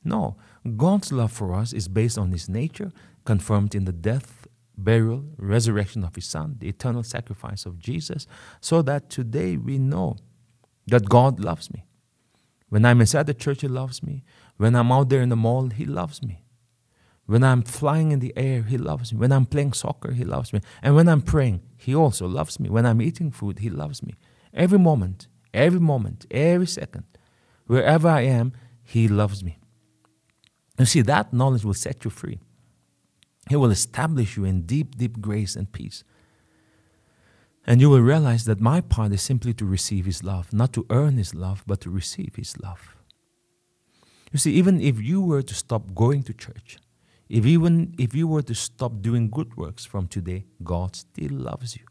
No. 0.02 0.36
God's 0.76 1.12
love 1.12 1.30
for 1.30 1.54
us 1.54 1.72
is 1.72 1.86
based 1.86 2.18
on 2.18 2.32
His 2.32 2.48
nature, 2.48 2.92
confirmed 3.24 3.74
in 3.74 3.84
the 3.84 3.92
death 3.92 4.37
burial, 4.78 5.24
resurrection 5.36 6.04
of 6.04 6.14
his 6.14 6.26
son, 6.26 6.56
the 6.58 6.68
eternal 6.68 7.02
sacrifice 7.02 7.66
of 7.66 7.78
Jesus, 7.78 8.26
so 8.60 8.80
that 8.82 9.10
today 9.10 9.56
we 9.56 9.78
know 9.78 10.16
that 10.86 11.08
God 11.08 11.40
loves 11.40 11.70
me. 11.72 11.84
When 12.68 12.84
I'm 12.84 13.00
inside 13.00 13.26
the 13.26 13.34
church, 13.34 13.62
He 13.62 13.68
loves 13.68 14.02
me. 14.02 14.24
When 14.56 14.74
I'm 14.74 14.92
out 14.92 15.08
there 15.08 15.22
in 15.22 15.28
the 15.30 15.36
mall, 15.36 15.68
He 15.68 15.84
loves 15.84 16.22
me. 16.22 16.44
When 17.26 17.44
I'm 17.44 17.62
flying 17.62 18.12
in 18.12 18.20
the 18.20 18.32
air, 18.36 18.62
He 18.62 18.78
loves 18.78 19.12
me. 19.12 19.18
When 19.18 19.32
I'm 19.32 19.46
playing 19.46 19.72
soccer, 19.72 20.12
He 20.12 20.24
loves 20.24 20.52
me. 20.52 20.60
And 20.82 20.94
when 20.94 21.08
I'm 21.08 21.22
praying, 21.22 21.62
He 21.76 21.94
also 21.94 22.26
loves 22.26 22.60
me. 22.60 22.68
When 22.68 22.86
I'm 22.86 23.02
eating 23.02 23.30
food, 23.30 23.60
He 23.60 23.70
loves 23.70 24.02
me. 24.02 24.14
Every 24.52 24.78
moment, 24.78 25.28
every 25.54 25.80
moment, 25.80 26.26
every 26.30 26.66
second, 26.66 27.04
wherever 27.66 28.08
I 28.08 28.22
am, 28.22 28.52
He 28.82 29.08
loves 29.08 29.42
me. 29.42 29.58
You 30.78 30.84
see, 30.84 31.02
that 31.02 31.32
knowledge 31.32 31.64
will 31.64 31.74
set 31.74 32.04
you 32.04 32.10
free. 32.10 32.38
He 33.48 33.56
will 33.56 33.70
establish 33.70 34.36
you 34.36 34.44
in 34.44 34.62
deep, 34.62 34.96
deep 34.96 35.20
grace 35.20 35.56
and 35.56 35.70
peace. 35.72 36.04
And 37.66 37.80
you 37.80 37.90
will 37.90 38.00
realize 38.00 38.44
that 38.44 38.60
my 38.60 38.80
part 38.80 39.12
is 39.12 39.22
simply 39.22 39.52
to 39.54 39.64
receive 39.64 40.06
His 40.06 40.22
love, 40.22 40.52
not 40.52 40.72
to 40.74 40.86
earn 40.90 41.16
His 41.16 41.34
love, 41.34 41.64
but 41.66 41.80
to 41.82 41.90
receive 41.90 42.36
His 42.36 42.58
love. 42.58 42.96
You 44.32 44.38
see, 44.38 44.52
even 44.52 44.80
if 44.80 45.00
you 45.00 45.20
were 45.20 45.42
to 45.42 45.54
stop 45.54 45.94
going 45.94 46.22
to 46.24 46.34
church, 46.34 46.78
if 47.28 47.44
even 47.44 47.94
if 47.98 48.14
you 48.14 48.26
were 48.26 48.42
to 48.42 48.54
stop 48.54 49.00
doing 49.00 49.28
good 49.28 49.56
works 49.56 49.84
from 49.84 50.06
today, 50.06 50.46
God 50.62 50.96
still 50.96 51.32
loves 51.32 51.76
you. 51.76 51.84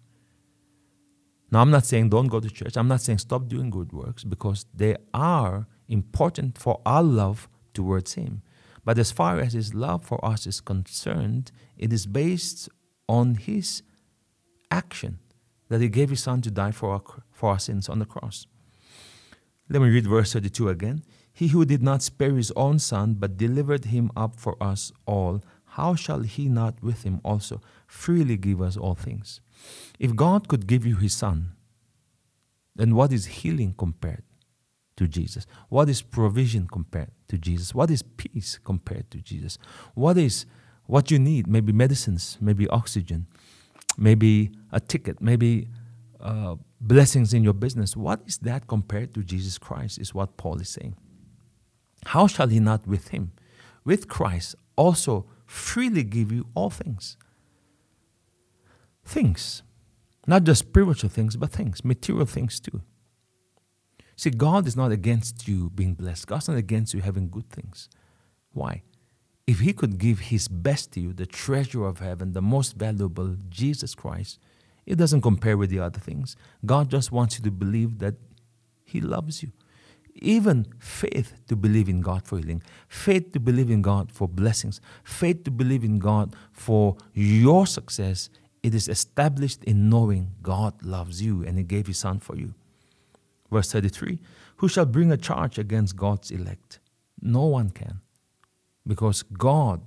Now, 1.52 1.62
I'm 1.62 1.72
not 1.72 1.86
saying 1.86 2.10
don't 2.10 2.28
go 2.28 2.40
to 2.40 2.50
church. 2.50 2.76
I'm 2.76 2.88
not 2.88 3.02
saying 3.02 3.20
stop 3.20 3.48
doing 3.48 3.70
good 3.70 3.94
works 3.94 4.24
because 4.24 4.66
they 4.74 4.98
are 5.14 5.68
important 5.88 6.58
for 6.58 6.82
our 6.86 7.04
love 7.04 7.48
towards 7.74 8.14
Him. 8.14 8.42
But 8.88 8.98
as 8.98 9.12
far 9.12 9.42
as 9.42 9.52
his 9.52 9.74
love 9.74 10.06
for 10.06 10.24
us 10.24 10.48
is 10.48 10.62
concerned, 10.62 11.52
it 11.78 11.92
is 11.92 12.06
based 12.06 12.70
on 13.10 13.36
his 13.36 13.84
action 14.72 15.20
that 15.68 15.82
he 15.82 15.90
gave 15.90 16.10
his 16.10 16.24
son 16.24 16.42
to 16.44 16.50
die 16.50 16.72
for 16.72 16.92
our, 16.94 17.02
for 17.34 17.50
our 17.50 17.60
sins 17.60 17.90
on 17.90 18.00
the 18.00 18.06
cross. 18.06 18.48
Let 19.68 19.82
me 19.82 19.90
read 19.90 20.08
verse 20.08 20.32
32 20.32 20.70
again. 20.70 21.04
He 21.34 21.50
who 21.50 21.66
did 21.66 21.84
not 21.84 22.02
spare 22.02 22.38
his 22.38 22.54
own 22.56 22.80
son, 22.80 23.16
but 23.16 23.36
delivered 23.36 23.84
him 23.84 24.10
up 24.16 24.38
for 24.38 24.56
us 24.64 24.94
all, 25.06 25.44
how 25.72 25.96
shall 25.96 26.22
he 26.22 26.48
not 26.48 26.82
with 26.82 27.04
him 27.04 27.20
also 27.26 27.60
freely 27.88 28.38
give 28.38 28.62
us 28.62 28.78
all 28.78 28.96
things? 28.96 29.42
If 30.00 30.16
God 30.16 30.48
could 30.48 30.66
give 30.66 30.86
you 30.86 30.96
his 30.96 31.14
son, 31.14 31.52
then 32.74 32.96
what 32.96 33.12
is 33.12 33.26
healing 33.26 33.76
compared 33.78 34.24
to 34.98 35.08
Jesus? 35.08 35.48
What 35.70 35.90
is 35.90 36.02
provision 36.02 36.68
compared 36.68 37.12
to 37.30 37.38
Jesus? 37.38 37.74
What 37.74 37.90
is 37.90 38.02
peace 38.02 38.60
compared 38.64 39.10
to 39.12 39.20
Jesus? 39.20 39.58
What 39.94 40.18
is 40.18 40.46
what 40.86 41.12
you 41.12 41.20
need? 41.20 41.48
Maybe 41.48 41.72
medicines, 41.72 42.38
maybe 42.42 42.68
oxygen, 42.68 43.28
maybe 43.98 44.52
a 44.72 44.80
ticket, 44.80 45.22
maybe 45.22 45.70
uh, 46.20 46.56
blessings 46.82 47.34
in 47.34 47.44
your 47.44 47.54
business. 47.54 47.96
What 47.96 48.22
is 48.26 48.38
that 48.40 48.68
compared 48.68 49.14
to 49.14 49.24
Jesus 49.24 49.58
Christ? 49.58 50.00
Is 50.00 50.14
what 50.14 50.38
Paul 50.38 50.60
is 50.60 50.70
saying. 50.70 50.96
How 52.06 52.28
shall 52.28 52.48
he 52.48 52.60
not 52.60 52.88
with 52.88 53.10
him, 53.10 53.32
with 53.84 54.08
Christ, 54.08 54.56
also 54.76 55.26
freely 55.46 56.04
give 56.04 56.32
you 56.32 56.48
all 56.54 56.70
things? 56.70 57.18
Things. 59.04 59.64
Not 60.26 60.44
just 60.44 60.60
spiritual 60.60 61.10
things, 61.10 61.36
but 61.38 61.52
things, 61.52 61.84
material 61.84 62.26
things 62.26 62.60
too. 62.60 62.82
See, 64.18 64.32
God 64.32 64.66
is 64.66 64.76
not 64.76 64.92
against 64.92 65.48
you 65.48 65.70
being 65.70 65.94
blessed. 65.94 66.26
God's 66.26 66.48
not 66.48 66.58
against 66.58 66.92
you 66.96 67.02
having 67.02 67.30
good 67.30 67.48
things. 67.52 67.88
Why? 68.52 68.82
If 69.46 69.60
He 69.60 69.74
could 69.74 70.00
give 70.00 70.20
His 70.20 70.48
best 70.48 70.92
to 70.94 71.00
you, 71.00 71.14
the 71.14 71.28
treasure 71.28 71.86
of 71.86 72.00
heaven, 72.00 72.34
the 72.34 72.42
most 72.42 72.76
valuable, 72.76 73.38
Jesus 73.48 73.94
Christ, 73.94 74.40
it 74.88 74.96
doesn't 74.98 75.22
compare 75.22 75.56
with 75.56 75.70
the 75.70 75.80
other 75.80 76.00
things. 76.00 76.36
God 76.66 76.90
just 76.90 77.12
wants 77.12 77.38
you 77.38 77.44
to 77.44 77.52
believe 77.52 78.00
that 78.00 78.16
He 78.84 79.00
loves 79.00 79.44
you. 79.44 79.52
Even 80.16 80.66
faith 80.80 81.34
to 81.48 81.56
believe 81.56 81.88
in 81.88 82.02
God 82.02 82.26
for 82.26 82.40
healing, 82.40 82.64
faith 82.88 83.34
to 83.34 83.40
believe 83.40 83.70
in 83.70 83.84
God 83.84 84.12
for 84.12 84.28
blessings, 84.28 84.82
faith 85.04 85.44
to 85.44 85.52
believe 85.52 85.84
in 85.84 86.00
God 86.00 86.36
for 86.52 86.98
your 87.14 87.68
success, 87.68 88.32
it 88.64 88.74
is 88.74 88.88
established 88.88 89.64
in 89.66 89.92
knowing 89.92 90.32
God 90.42 90.84
loves 90.84 91.22
you 91.22 91.46
and 91.46 91.60
He 91.60 91.64
gave 91.64 91.86
His 91.86 92.00
Son 92.00 92.20
for 92.20 92.36
you. 92.36 92.56
Verse 93.52 93.72
33 93.72 94.20
Who 94.58 94.68
shall 94.68 94.86
bring 94.86 95.12
a 95.12 95.18
charge 95.18 95.58
against 95.58 95.96
God's 95.96 96.32
elect? 96.32 96.80
No 97.22 97.46
one 97.46 97.70
can. 97.70 98.02
Because 98.86 99.24
God 99.24 99.82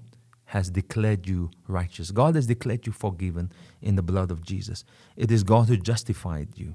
has 0.46 0.70
declared 0.70 1.28
you 1.28 1.50
righteous. 1.68 2.10
God 2.10 2.34
has 2.34 2.46
declared 2.46 2.86
you 2.86 2.92
forgiven 2.92 3.52
in 3.80 3.94
the 3.94 4.02
blood 4.02 4.30
of 4.30 4.42
Jesus. 4.42 4.84
It 5.16 5.30
is 5.30 5.44
God 5.44 5.68
who 5.68 5.76
justified 5.76 6.48
you. 6.56 6.74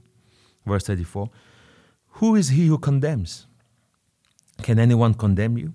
Verse 0.65 0.86
34 0.86 1.30
Who 2.19 2.36
is 2.36 2.50
he 2.50 2.67
who 2.67 2.78
condemns? 2.78 3.48
Can 4.62 4.80
anyone 4.80 5.13
condemn 5.13 5.58
you? 5.58 5.74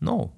No. 0.00 0.32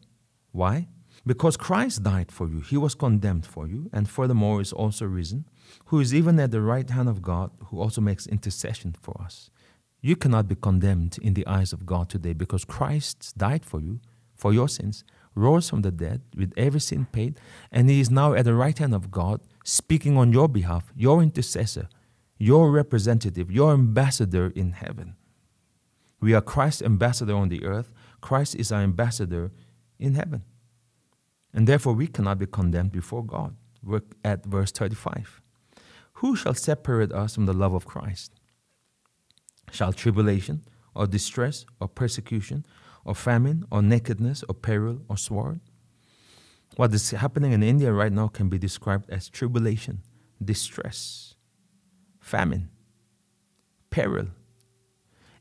Why? 0.53 0.89
Because 1.27 1.57
Christ 1.57 2.03
died 2.03 2.31
for 2.31 2.49
you, 2.49 2.61
he 2.61 2.77
was 2.77 2.95
condemned 2.95 3.45
for 3.45 3.67
you, 3.67 3.91
and 3.93 4.09
furthermore 4.09 4.61
is 4.61 4.73
also 4.73 5.05
risen, 5.05 5.45
who 5.87 6.01
is 6.01 6.15
even 6.15 6.39
at 6.39 6.51
the 6.51 6.61
right 6.61 6.89
hand 6.89 7.09
of 7.09 7.23
God, 7.23 7.51
who 7.67 7.81
also 7.81 8.01
makes 8.01 8.27
intercession 8.27 8.95
for 9.01 9.21
us. 9.21 9.51
You 10.01 10.15
cannot 10.17 10.49
be 10.49 10.55
condemned 10.55 11.19
in 11.21 11.35
the 11.35 11.47
eyes 11.47 11.73
of 11.73 11.85
God 11.85 12.09
today 12.09 12.33
because 12.33 12.65
Christ 12.65 13.37
died 13.37 13.65
for 13.65 13.81
you, 13.81 14.01
for 14.37 14.53
your 14.53 14.69
sins, 14.69 15.05
rose 15.35 15.69
from 15.69 15.83
the 15.83 15.91
dead 15.91 16.23
with 16.37 16.53
every 16.57 16.81
sin 16.81 17.07
paid, 17.11 17.41
and 17.73 17.91
he 17.91 18.01
is 18.01 18.11
now 18.11 18.35
at 18.35 18.45
the 18.45 18.55
right 18.55 18.79
hand 18.79 18.95
of 18.95 19.11
God, 19.11 19.41
speaking 19.65 20.17
on 20.17 20.33
your 20.33 20.49
behalf, 20.49 20.93
your 20.97 21.23
intercessor, 21.23 21.89
your 22.39 22.71
representative, 22.71 23.51
your 23.51 23.73
ambassador 23.73 24.53
in 24.55 24.73
heaven. 24.73 25.17
We 26.21 26.35
are 26.35 26.41
Christ's 26.41 26.83
ambassador 26.83 27.35
on 27.35 27.49
the 27.49 27.65
earth. 27.65 27.93
Christ 28.21 28.55
is 28.55 28.73
our 28.73 28.81
ambassador 28.81 29.53
in 29.99 30.15
heaven. 30.15 30.43
And 31.53 31.67
therefore, 31.67 31.95
we 31.95 32.07
cannot 32.07 32.39
be 32.39 32.47
condemned 32.47 32.93
before 32.93 33.25
God. 33.25 33.57
We're 33.83 34.03
at 34.25 34.45
verse 34.45 34.71
35. 34.71 35.41
Who 36.15 36.37
shall 36.37 36.55
separate 36.55 37.13
us 37.13 37.35
from 37.35 37.47
the 37.47 37.53
love 37.53 37.75
of 37.75 37.87
Christ? 37.87 38.38
Shall 39.73 39.93
tribulation, 39.93 40.63
or 40.95 41.07
distress, 41.07 41.67
or 41.81 41.89
persecution, 41.89 42.65
or 43.05 43.15
famine, 43.15 43.65
or 43.71 43.83
nakedness, 43.83 44.45
or 44.49 44.55
peril, 44.55 45.01
or 45.09 45.17
sword? 45.17 45.61
What 46.77 46.93
is 46.95 47.11
happening 47.11 47.53
in 47.53 47.63
India 47.63 47.93
right 47.93 48.13
now 48.13 48.29
can 48.29 48.49
be 48.49 48.59
described 48.59 49.11
as 49.11 49.29
tribulation, 49.29 50.03
distress, 50.43 51.35
famine, 52.21 52.69
peril, 53.91 54.29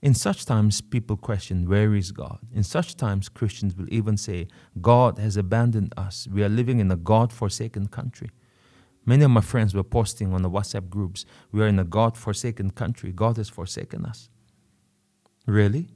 in 0.02 0.14
such 0.14 0.46
times, 0.46 0.80
people 0.80 1.18
question, 1.18 1.68
Where 1.68 1.96
is 1.96 2.12
God? 2.12 2.40
In 2.54 2.64
such 2.64 2.96
times, 2.96 3.30
Christians 3.30 3.76
will 3.76 3.92
even 3.92 4.16
say, 4.16 4.48
God 4.80 5.18
has 5.18 5.38
abandoned 5.38 5.94
us. 5.98 6.28
We 6.32 6.44
are 6.44 6.50
living 6.50 6.80
in 6.80 6.92
a 6.92 6.96
God 6.96 7.34
forsaken 7.34 7.88
country. 7.88 8.30
Many 9.08 9.24
of 9.24 9.32
my 9.32 9.42
friends 9.42 9.74
were 9.74 9.86
posting 9.86 10.34
on 10.34 10.42
the 10.42 10.50
WhatsApp 10.50 10.90
groups, 10.90 11.26
We 11.54 11.64
are 11.64 11.68
in 11.68 11.80
a 11.80 11.86
God 11.86 12.18
forsaken 12.18 12.72
country. 12.72 13.14
God 13.14 13.38
has 13.38 13.48
forsaken 13.48 14.06
us. 14.06 14.30
Really? 15.46 15.88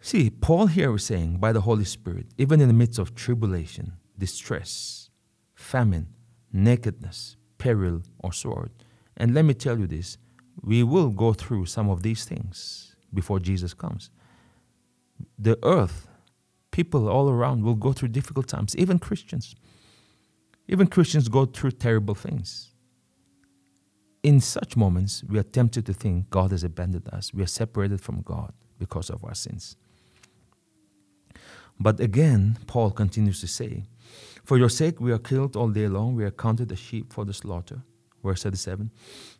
See, 0.00 0.30
Paul 0.30 0.68
here 0.68 0.92
was 0.92 1.04
saying, 1.04 1.38
by 1.38 1.50
the 1.52 1.62
Holy 1.62 1.84
Spirit, 1.84 2.28
even 2.38 2.60
in 2.60 2.68
the 2.68 2.74
midst 2.74 3.00
of 3.00 3.16
tribulation, 3.16 3.94
distress, 4.16 5.10
famine, 5.56 6.14
nakedness, 6.52 7.36
peril, 7.58 8.02
or 8.20 8.32
sword. 8.32 8.70
And 9.16 9.34
let 9.34 9.44
me 9.44 9.54
tell 9.54 9.76
you 9.78 9.88
this 9.88 10.16
we 10.62 10.84
will 10.84 11.10
go 11.10 11.32
through 11.32 11.66
some 11.66 11.90
of 11.90 12.02
these 12.04 12.24
things 12.24 12.94
before 13.12 13.40
Jesus 13.40 13.74
comes. 13.74 14.10
The 15.36 15.58
earth, 15.64 16.06
people 16.70 17.08
all 17.08 17.28
around 17.28 17.64
will 17.64 17.74
go 17.74 17.92
through 17.92 18.08
difficult 18.08 18.46
times, 18.46 18.76
even 18.76 19.00
Christians. 19.00 19.56
Even 20.68 20.86
Christians 20.86 21.28
go 21.28 21.44
through 21.44 21.72
terrible 21.72 22.14
things. 22.14 22.70
In 24.22 24.40
such 24.40 24.76
moments, 24.76 25.22
we 25.28 25.38
are 25.38 25.42
tempted 25.42 25.84
to 25.86 25.92
think 25.92 26.30
God 26.30 26.50
has 26.50 26.64
abandoned 26.64 27.08
us. 27.10 27.34
We 27.34 27.42
are 27.42 27.46
separated 27.46 28.00
from 28.00 28.22
God 28.22 28.52
because 28.78 29.10
of 29.10 29.22
our 29.24 29.34
sins. 29.34 29.76
But 31.78 32.00
again, 32.00 32.58
Paul 32.66 32.90
continues 32.90 33.40
to 33.40 33.46
say, 33.46 33.84
For 34.44 34.56
your 34.56 34.70
sake 34.70 35.00
we 35.00 35.12
are 35.12 35.18
killed 35.18 35.56
all 35.56 35.68
day 35.68 35.88
long, 35.88 36.14
we 36.14 36.24
are 36.24 36.30
counted 36.30 36.72
as 36.72 36.78
sheep 36.78 37.12
for 37.12 37.24
the 37.24 37.34
slaughter 37.34 37.82
verse 38.24 38.42
37. 38.42 38.90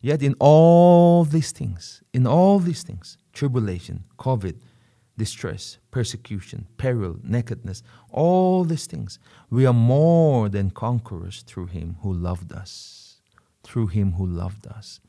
Yet 0.00 0.22
in 0.22 0.34
all 0.38 1.24
these 1.24 1.50
things, 1.50 2.02
in 2.12 2.26
all 2.26 2.58
these 2.60 2.82
things, 2.82 3.16
tribulation, 3.32 4.04
COVID, 4.18 4.56
distress, 5.16 5.78
persecution, 5.90 6.66
peril, 6.76 7.16
nakedness, 7.22 7.82
all 8.10 8.64
these 8.64 8.86
things, 8.86 9.18
we 9.50 9.66
are 9.66 9.72
more 9.72 10.48
than 10.48 10.70
conquerors 10.70 11.42
through 11.42 11.66
him 11.66 11.96
who 12.02 12.12
loved 12.12 12.52
us. 12.52 13.20
Through 13.62 13.88
him 13.88 14.12
who 14.12 14.26
loved 14.26 14.66
us. 14.66 15.00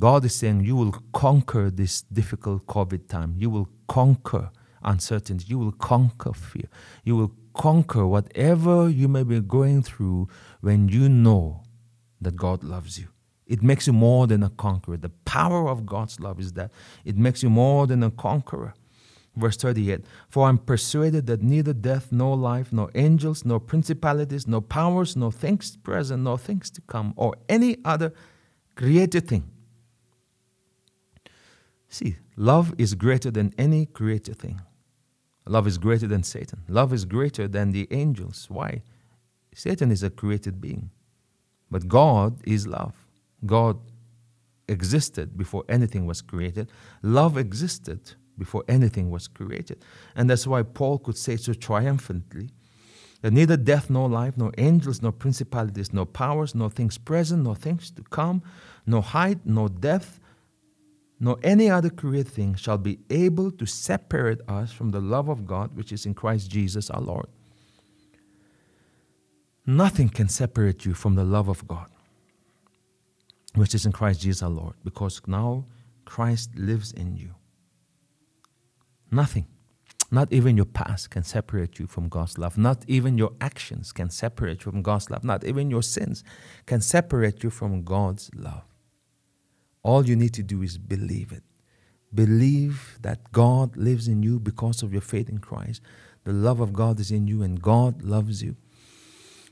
God 0.00 0.24
is 0.24 0.34
saying, 0.34 0.64
You 0.64 0.76
will 0.76 0.92
conquer 1.12 1.70
this 1.70 2.02
difficult 2.02 2.66
COVID 2.66 3.08
time. 3.08 3.34
You 3.38 3.50
will 3.50 3.68
conquer 3.88 4.50
uncertainty. 4.82 5.46
You 5.48 5.58
will 5.58 5.72
conquer 5.72 6.32
fear. 6.32 6.68
You 7.04 7.16
will 7.16 7.32
conquer 7.54 8.06
whatever 8.06 8.88
you 8.88 9.08
may 9.08 9.22
be 9.22 9.40
going 9.40 9.82
through 9.82 10.28
when 10.60 10.88
you 10.88 11.08
know 11.08 11.62
that 12.20 12.36
God 12.36 12.64
loves 12.64 12.98
you. 12.98 13.08
It 13.46 13.62
makes 13.62 13.86
you 13.86 13.92
more 13.92 14.26
than 14.26 14.42
a 14.42 14.48
conqueror. 14.48 14.96
The 14.96 15.10
power 15.10 15.68
of 15.68 15.84
God's 15.84 16.18
love 16.18 16.40
is 16.40 16.54
that 16.54 16.70
it 17.04 17.16
makes 17.16 17.42
you 17.42 17.50
more 17.50 17.86
than 17.86 18.02
a 18.02 18.10
conqueror. 18.10 18.74
Verse 19.36 19.56
38 19.56 20.04
For 20.28 20.48
I'm 20.48 20.58
persuaded 20.58 21.26
that 21.26 21.42
neither 21.42 21.72
death, 21.72 22.12
nor 22.12 22.36
life, 22.36 22.72
nor 22.72 22.90
angels, 22.94 23.44
nor 23.44 23.60
principalities, 23.60 24.46
nor 24.46 24.62
powers, 24.62 25.16
nor 25.16 25.32
things 25.32 25.76
present, 25.76 26.22
nor 26.22 26.38
things 26.38 26.70
to 26.70 26.80
come, 26.82 27.14
or 27.16 27.34
any 27.48 27.78
other 27.84 28.12
created 28.76 29.28
thing. 29.28 29.50
See, 31.88 32.16
love 32.36 32.74
is 32.78 32.94
greater 32.94 33.30
than 33.30 33.54
any 33.58 33.86
created 33.86 34.38
thing. 34.38 34.60
Love 35.46 35.66
is 35.66 35.78
greater 35.78 36.06
than 36.06 36.22
Satan. 36.22 36.62
Love 36.68 36.92
is 36.92 37.04
greater 37.04 37.46
than 37.46 37.72
the 37.72 37.86
angels. 37.90 38.46
Why? 38.48 38.82
Satan 39.54 39.90
is 39.90 40.02
a 40.02 40.10
created 40.10 40.60
being. 40.60 40.90
But 41.70 41.86
God 41.86 42.40
is 42.44 42.66
love. 42.66 42.94
God 43.44 43.78
existed 44.68 45.36
before 45.36 45.64
anything 45.68 46.06
was 46.06 46.22
created. 46.22 46.70
Love 47.02 47.36
existed 47.36 48.14
before 48.38 48.64
anything 48.68 49.10
was 49.10 49.28
created. 49.28 49.84
And 50.16 50.28
that's 50.28 50.46
why 50.46 50.62
Paul 50.62 50.98
could 50.98 51.16
say 51.16 51.36
so 51.36 51.54
triumphantly 51.54 52.50
that 53.22 53.32
neither 53.32 53.56
death 53.56 53.88
nor 53.88 54.08
life, 54.08 54.36
nor 54.36 54.52
angels, 54.58 55.00
nor 55.00 55.12
principalities, 55.12 55.92
nor 55.92 56.04
powers, 56.04 56.54
nor 56.54 56.68
things 56.68 56.98
present, 56.98 57.44
nor 57.44 57.54
things 57.54 57.90
to 57.92 58.02
come, 58.02 58.42
nor 58.86 59.02
height, 59.02 59.38
nor 59.44 59.68
depth, 59.68 60.20
nor 61.18 61.38
any 61.42 61.70
other 61.70 61.90
created 61.90 62.30
thing 62.30 62.54
shall 62.54 62.76
be 62.76 62.98
able 63.08 63.50
to 63.50 63.64
separate 63.64 64.40
us 64.48 64.72
from 64.72 64.90
the 64.90 65.00
love 65.00 65.28
of 65.28 65.46
God 65.46 65.74
which 65.74 65.92
is 65.92 66.04
in 66.04 66.12
Christ 66.14 66.50
Jesus 66.50 66.90
our 66.90 67.00
Lord. 67.00 67.26
Nothing 69.66 70.10
can 70.10 70.28
separate 70.28 70.84
you 70.84 70.92
from 70.92 71.14
the 71.14 71.24
love 71.24 71.48
of 71.48 71.66
God, 71.66 71.86
which 73.54 73.74
is 73.74 73.86
in 73.86 73.92
Christ 73.92 74.20
Jesus 74.20 74.42
our 74.42 74.50
Lord, 74.50 74.74
because 74.84 75.22
now 75.26 75.64
Christ 76.04 76.50
lives 76.56 76.92
in 76.92 77.16
you. 77.16 77.34
Nothing, 79.14 79.46
not 80.10 80.32
even 80.32 80.56
your 80.56 80.66
past, 80.66 81.10
can 81.10 81.22
separate 81.22 81.78
you 81.78 81.86
from 81.86 82.08
God's 82.08 82.36
love. 82.36 82.58
Not 82.58 82.84
even 82.88 83.16
your 83.16 83.32
actions 83.40 83.92
can 83.92 84.10
separate 84.10 84.64
you 84.64 84.72
from 84.72 84.82
God's 84.82 85.08
love. 85.08 85.22
Not 85.22 85.44
even 85.44 85.70
your 85.70 85.82
sins 85.82 86.24
can 86.66 86.80
separate 86.80 87.44
you 87.44 87.50
from 87.50 87.84
God's 87.84 88.28
love. 88.34 88.64
All 89.84 90.04
you 90.04 90.16
need 90.16 90.34
to 90.34 90.42
do 90.42 90.62
is 90.62 90.78
believe 90.78 91.30
it. 91.30 91.44
Believe 92.12 92.98
that 93.02 93.32
God 93.32 93.76
lives 93.76 94.08
in 94.08 94.22
you 94.22 94.40
because 94.40 94.82
of 94.82 94.92
your 94.92 95.02
faith 95.02 95.28
in 95.28 95.38
Christ. 95.38 95.80
The 96.24 96.32
love 96.32 96.58
of 96.58 96.72
God 96.72 96.98
is 96.98 97.10
in 97.10 97.28
you, 97.28 97.42
and 97.42 97.62
God 97.62 98.02
loves 98.02 98.42
you. 98.42 98.56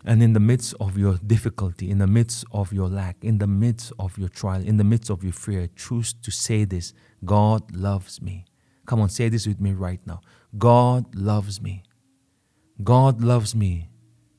And 0.04 0.22
in 0.22 0.32
the 0.32 0.40
midst 0.40 0.74
of 0.80 0.98
your 0.98 1.18
difficulty, 1.24 1.88
in 1.88 1.98
the 1.98 2.06
midst 2.08 2.44
of 2.50 2.72
your 2.72 2.88
lack, 2.88 3.16
in 3.22 3.38
the 3.38 3.46
midst 3.46 3.92
of 3.98 4.18
your 4.18 4.28
trial, 4.28 4.62
in 4.62 4.76
the 4.76 4.84
midst 4.84 5.10
of 5.10 5.22
your 5.22 5.32
fear, 5.32 5.68
choose 5.76 6.12
to 6.12 6.32
say 6.32 6.64
this 6.64 6.94
God 7.24 7.76
loves 7.76 8.20
me. 8.20 8.46
Come 8.86 9.00
on, 9.00 9.08
say 9.08 9.28
this 9.28 9.46
with 9.46 9.60
me 9.60 9.72
right 9.72 10.00
now. 10.06 10.20
God 10.58 11.14
loves 11.14 11.60
me. 11.60 11.82
God 12.82 13.22
loves 13.22 13.54
me 13.54 13.88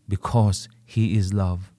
because 0.08 0.68
He 0.86 1.18
is 1.18 1.34
love. 1.34 1.72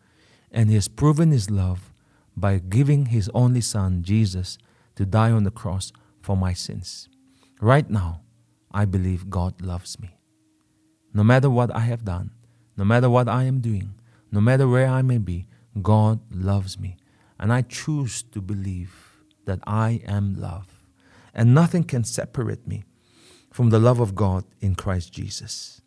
And 0.51 0.69
He 0.69 0.75
has 0.75 0.89
proven 0.89 1.31
His 1.31 1.51
love 1.51 1.93
by 2.37 2.59
giving 2.59 3.07
His 3.07 3.31
only 3.35 3.61
Son, 3.61 4.03
Jesus, 4.03 4.59
to 4.97 5.05
die 5.05 5.31
on 5.31 5.45
the 5.45 5.51
cross 5.51 5.93
for 6.21 6.37
my 6.37 6.53
sins. 6.53 7.09
Right 7.61 7.89
now, 7.89 8.23
I 8.73 8.85
believe 8.85 9.31
God 9.31 9.61
loves 9.61 10.01
me. 10.01 10.17
No 11.13 11.23
matter 11.23 11.49
what 11.49 11.75
I 11.75 11.81
have 11.81 12.05
done, 12.05 12.31
no 12.77 12.85
matter 12.85 13.09
what 13.09 13.29
I 13.29 13.45
am 13.45 13.61
doing, 13.61 13.95
no 14.33 14.41
matter 14.41 14.67
where 14.67 14.89
I 14.89 15.03
may 15.03 15.19
be, 15.19 15.47
God 15.81 16.21
loves 16.33 16.79
me. 16.79 16.97
And 17.39 17.53
I 17.53 17.63
choose 17.63 18.23
to 18.33 18.41
believe 18.41 19.23
that 19.45 19.61
I 19.67 20.03
am 20.07 20.41
love. 20.41 20.74
And 21.35 21.55
nothing 21.55 21.85
can 21.85 22.05
separate 22.05 22.67
me 22.67 22.85
from 23.51 23.71
the 23.71 23.79
love 23.79 24.01
of 24.01 24.15
God 24.15 24.45
in 24.61 24.75
Christ 24.75 25.13
Jesus. 25.13 25.83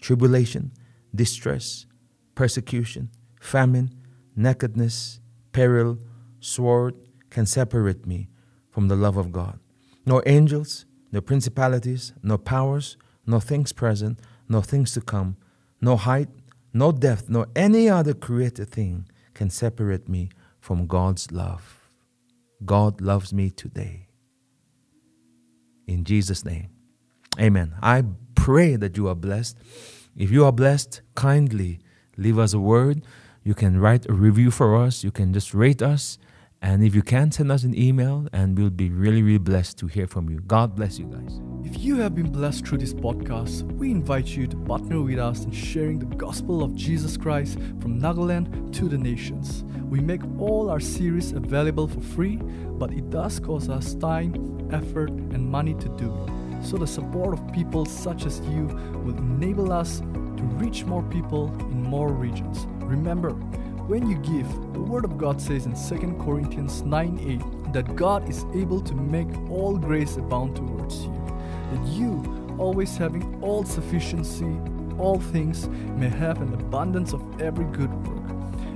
Tribulation, 0.00 0.72
distress, 1.14 1.86
persecution, 2.34 3.10
famine, 3.40 3.90
nakedness, 4.36 5.20
peril, 5.52 5.98
sword 6.40 6.94
can 7.30 7.46
separate 7.46 8.06
me 8.06 8.28
from 8.70 8.88
the 8.88 8.96
love 8.96 9.16
of 9.16 9.32
God. 9.32 9.58
Nor 10.06 10.22
angels, 10.26 10.86
nor 11.10 11.22
principalities, 11.22 12.12
nor 12.22 12.38
powers, 12.38 12.96
nor 13.26 13.40
things 13.40 13.72
present, 13.72 14.18
nor 14.48 14.62
things 14.62 14.92
to 14.94 15.00
come, 15.00 15.36
no 15.80 15.96
height, 15.96 16.28
no 16.72 16.90
depth, 16.90 17.28
nor 17.28 17.46
any 17.54 17.88
other 17.88 18.14
created 18.14 18.70
thing 18.70 19.06
can 19.34 19.50
separate 19.50 20.08
me 20.08 20.30
from 20.60 20.86
God's 20.86 21.30
love. 21.30 21.90
God 22.64 23.00
loves 23.00 23.32
me 23.32 23.50
today. 23.50 24.08
In 25.92 26.04
Jesus' 26.04 26.44
name. 26.44 26.68
Amen. 27.38 27.74
I 27.82 28.04
pray 28.34 28.76
that 28.76 28.96
you 28.96 29.08
are 29.08 29.14
blessed. 29.14 29.58
If 30.16 30.30
you 30.30 30.44
are 30.44 30.52
blessed, 30.52 31.02
kindly 31.14 31.80
leave 32.16 32.38
us 32.38 32.54
a 32.54 32.58
word. 32.58 33.02
You 33.44 33.54
can 33.54 33.78
write 33.78 34.08
a 34.08 34.12
review 34.12 34.50
for 34.50 34.74
us. 34.76 35.04
You 35.04 35.10
can 35.10 35.32
just 35.34 35.52
rate 35.52 35.82
us. 35.82 36.18
And 36.62 36.84
if 36.84 36.94
you 36.94 37.02
can, 37.02 37.32
send 37.32 37.50
us 37.50 37.64
an 37.64 37.76
email 37.76 38.28
and 38.32 38.56
we'll 38.56 38.70
be 38.70 38.88
really, 38.88 39.20
really 39.20 39.38
blessed 39.38 39.78
to 39.78 39.88
hear 39.88 40.06
from 40.06 40.30
you. 40.30 40.38
God 40.46 40.76
bless 40.76 40.96
you 40.96 41.06
guys. 41.06 41.40
If 41.64 41.82
you 41.82 41.96
have 41.96 42.14
been 42.14 42.30
blessed 42.30 42.64
through 42.64 42.78
this 42.78 42.94
podcast, 42.94 43.62
we 43.72 43.90
invite 43.90 44.28
you 44.28 44.46
to 44.46 44.56
partner 44.58 45.02
with 45.02 45.18
us 45.18 45.44
in 45.44 45.50
sharing 45.50 45.98
the 45.98 46.06
gospel 46.16 46.62
of 46.62 46.76
Jesus 46.76 47.16
Christ 47.16 47.58
from 47.80 48.00
Nagaland 48.00 48.72
to 48.74 48.88
the 48.88 48.96
nations. 48.96 49.64
We 49.90 49.98
make 49.98 50.22
all 50.38 50.70
our 50.70 50.78
series 50.78 51.32
available 51.32 51.88
for 51.88 52.00
free, 52.00 52.36
but 52.36 52.92
it 52.92 53.10
does 53.10 53.40
cost 53.40 53.68
us 53.68 53.94
time, 53.94 54.68
effort, 54.72 55.10
and 55.10 55.44
money 55.44 55.74
to 55.74 55.88
do 55.96 56.14
it. 56.14 56.64
So 56.64 56.76
the 56.76 56.86
support 56.86 57.34
of 57.34 57.52
people 57.52 57.86
such 57.86 58.24
as 58.24 58.38
you 58.40 58.66
will 59.04 59.18
enable 59.18 59.72
us 59.72 59.98
to 59.98 60.42
reach 60.58 60.84
more 60.84 61.02
people 61.02 61.52
in 61.58 61.82
more 61.82 62.12
regions. 62.12 62.66
Remember, 62.78 63.36
when 63.88 64.08
you 64.08 64.16
give, 64.18 64.48
the 64.72 64.80
Word 64.80 65.04
of 65.04 65.18
God 65.18 65.40
says 65.40 65.66
in 65.66 65.74
2 65.74 66.16
Corinthians 66.24 66.82
9 66.82 67.40
8 67.66 67.72
that 67.72 67.96
God 67.96 68.28
is 68.28 68.44
able 68.54 68.80
to 68.80 68.94
make 68.94 69.28
all 69.50 69.76
grace 69.76 70.16
abound 70.16 70.54
towards 70.54 71.04
you, 71.04 71.40
that 71.72 71.86
you, 71.88 72.56
always 72.58 72.96
having 72.96 73.42
all 73.42 73.64
sufficiency, 73.64 74.56
all 74.98 75.18
things, 75.18 75.68
may 75.96 76.08
have 76.08 76.40
an 76.40 76.54
abundance 76.54 77.12
of 77.12 77.40
every 77.40 77.64
good 77.66 77.92
work. 78.06 78.22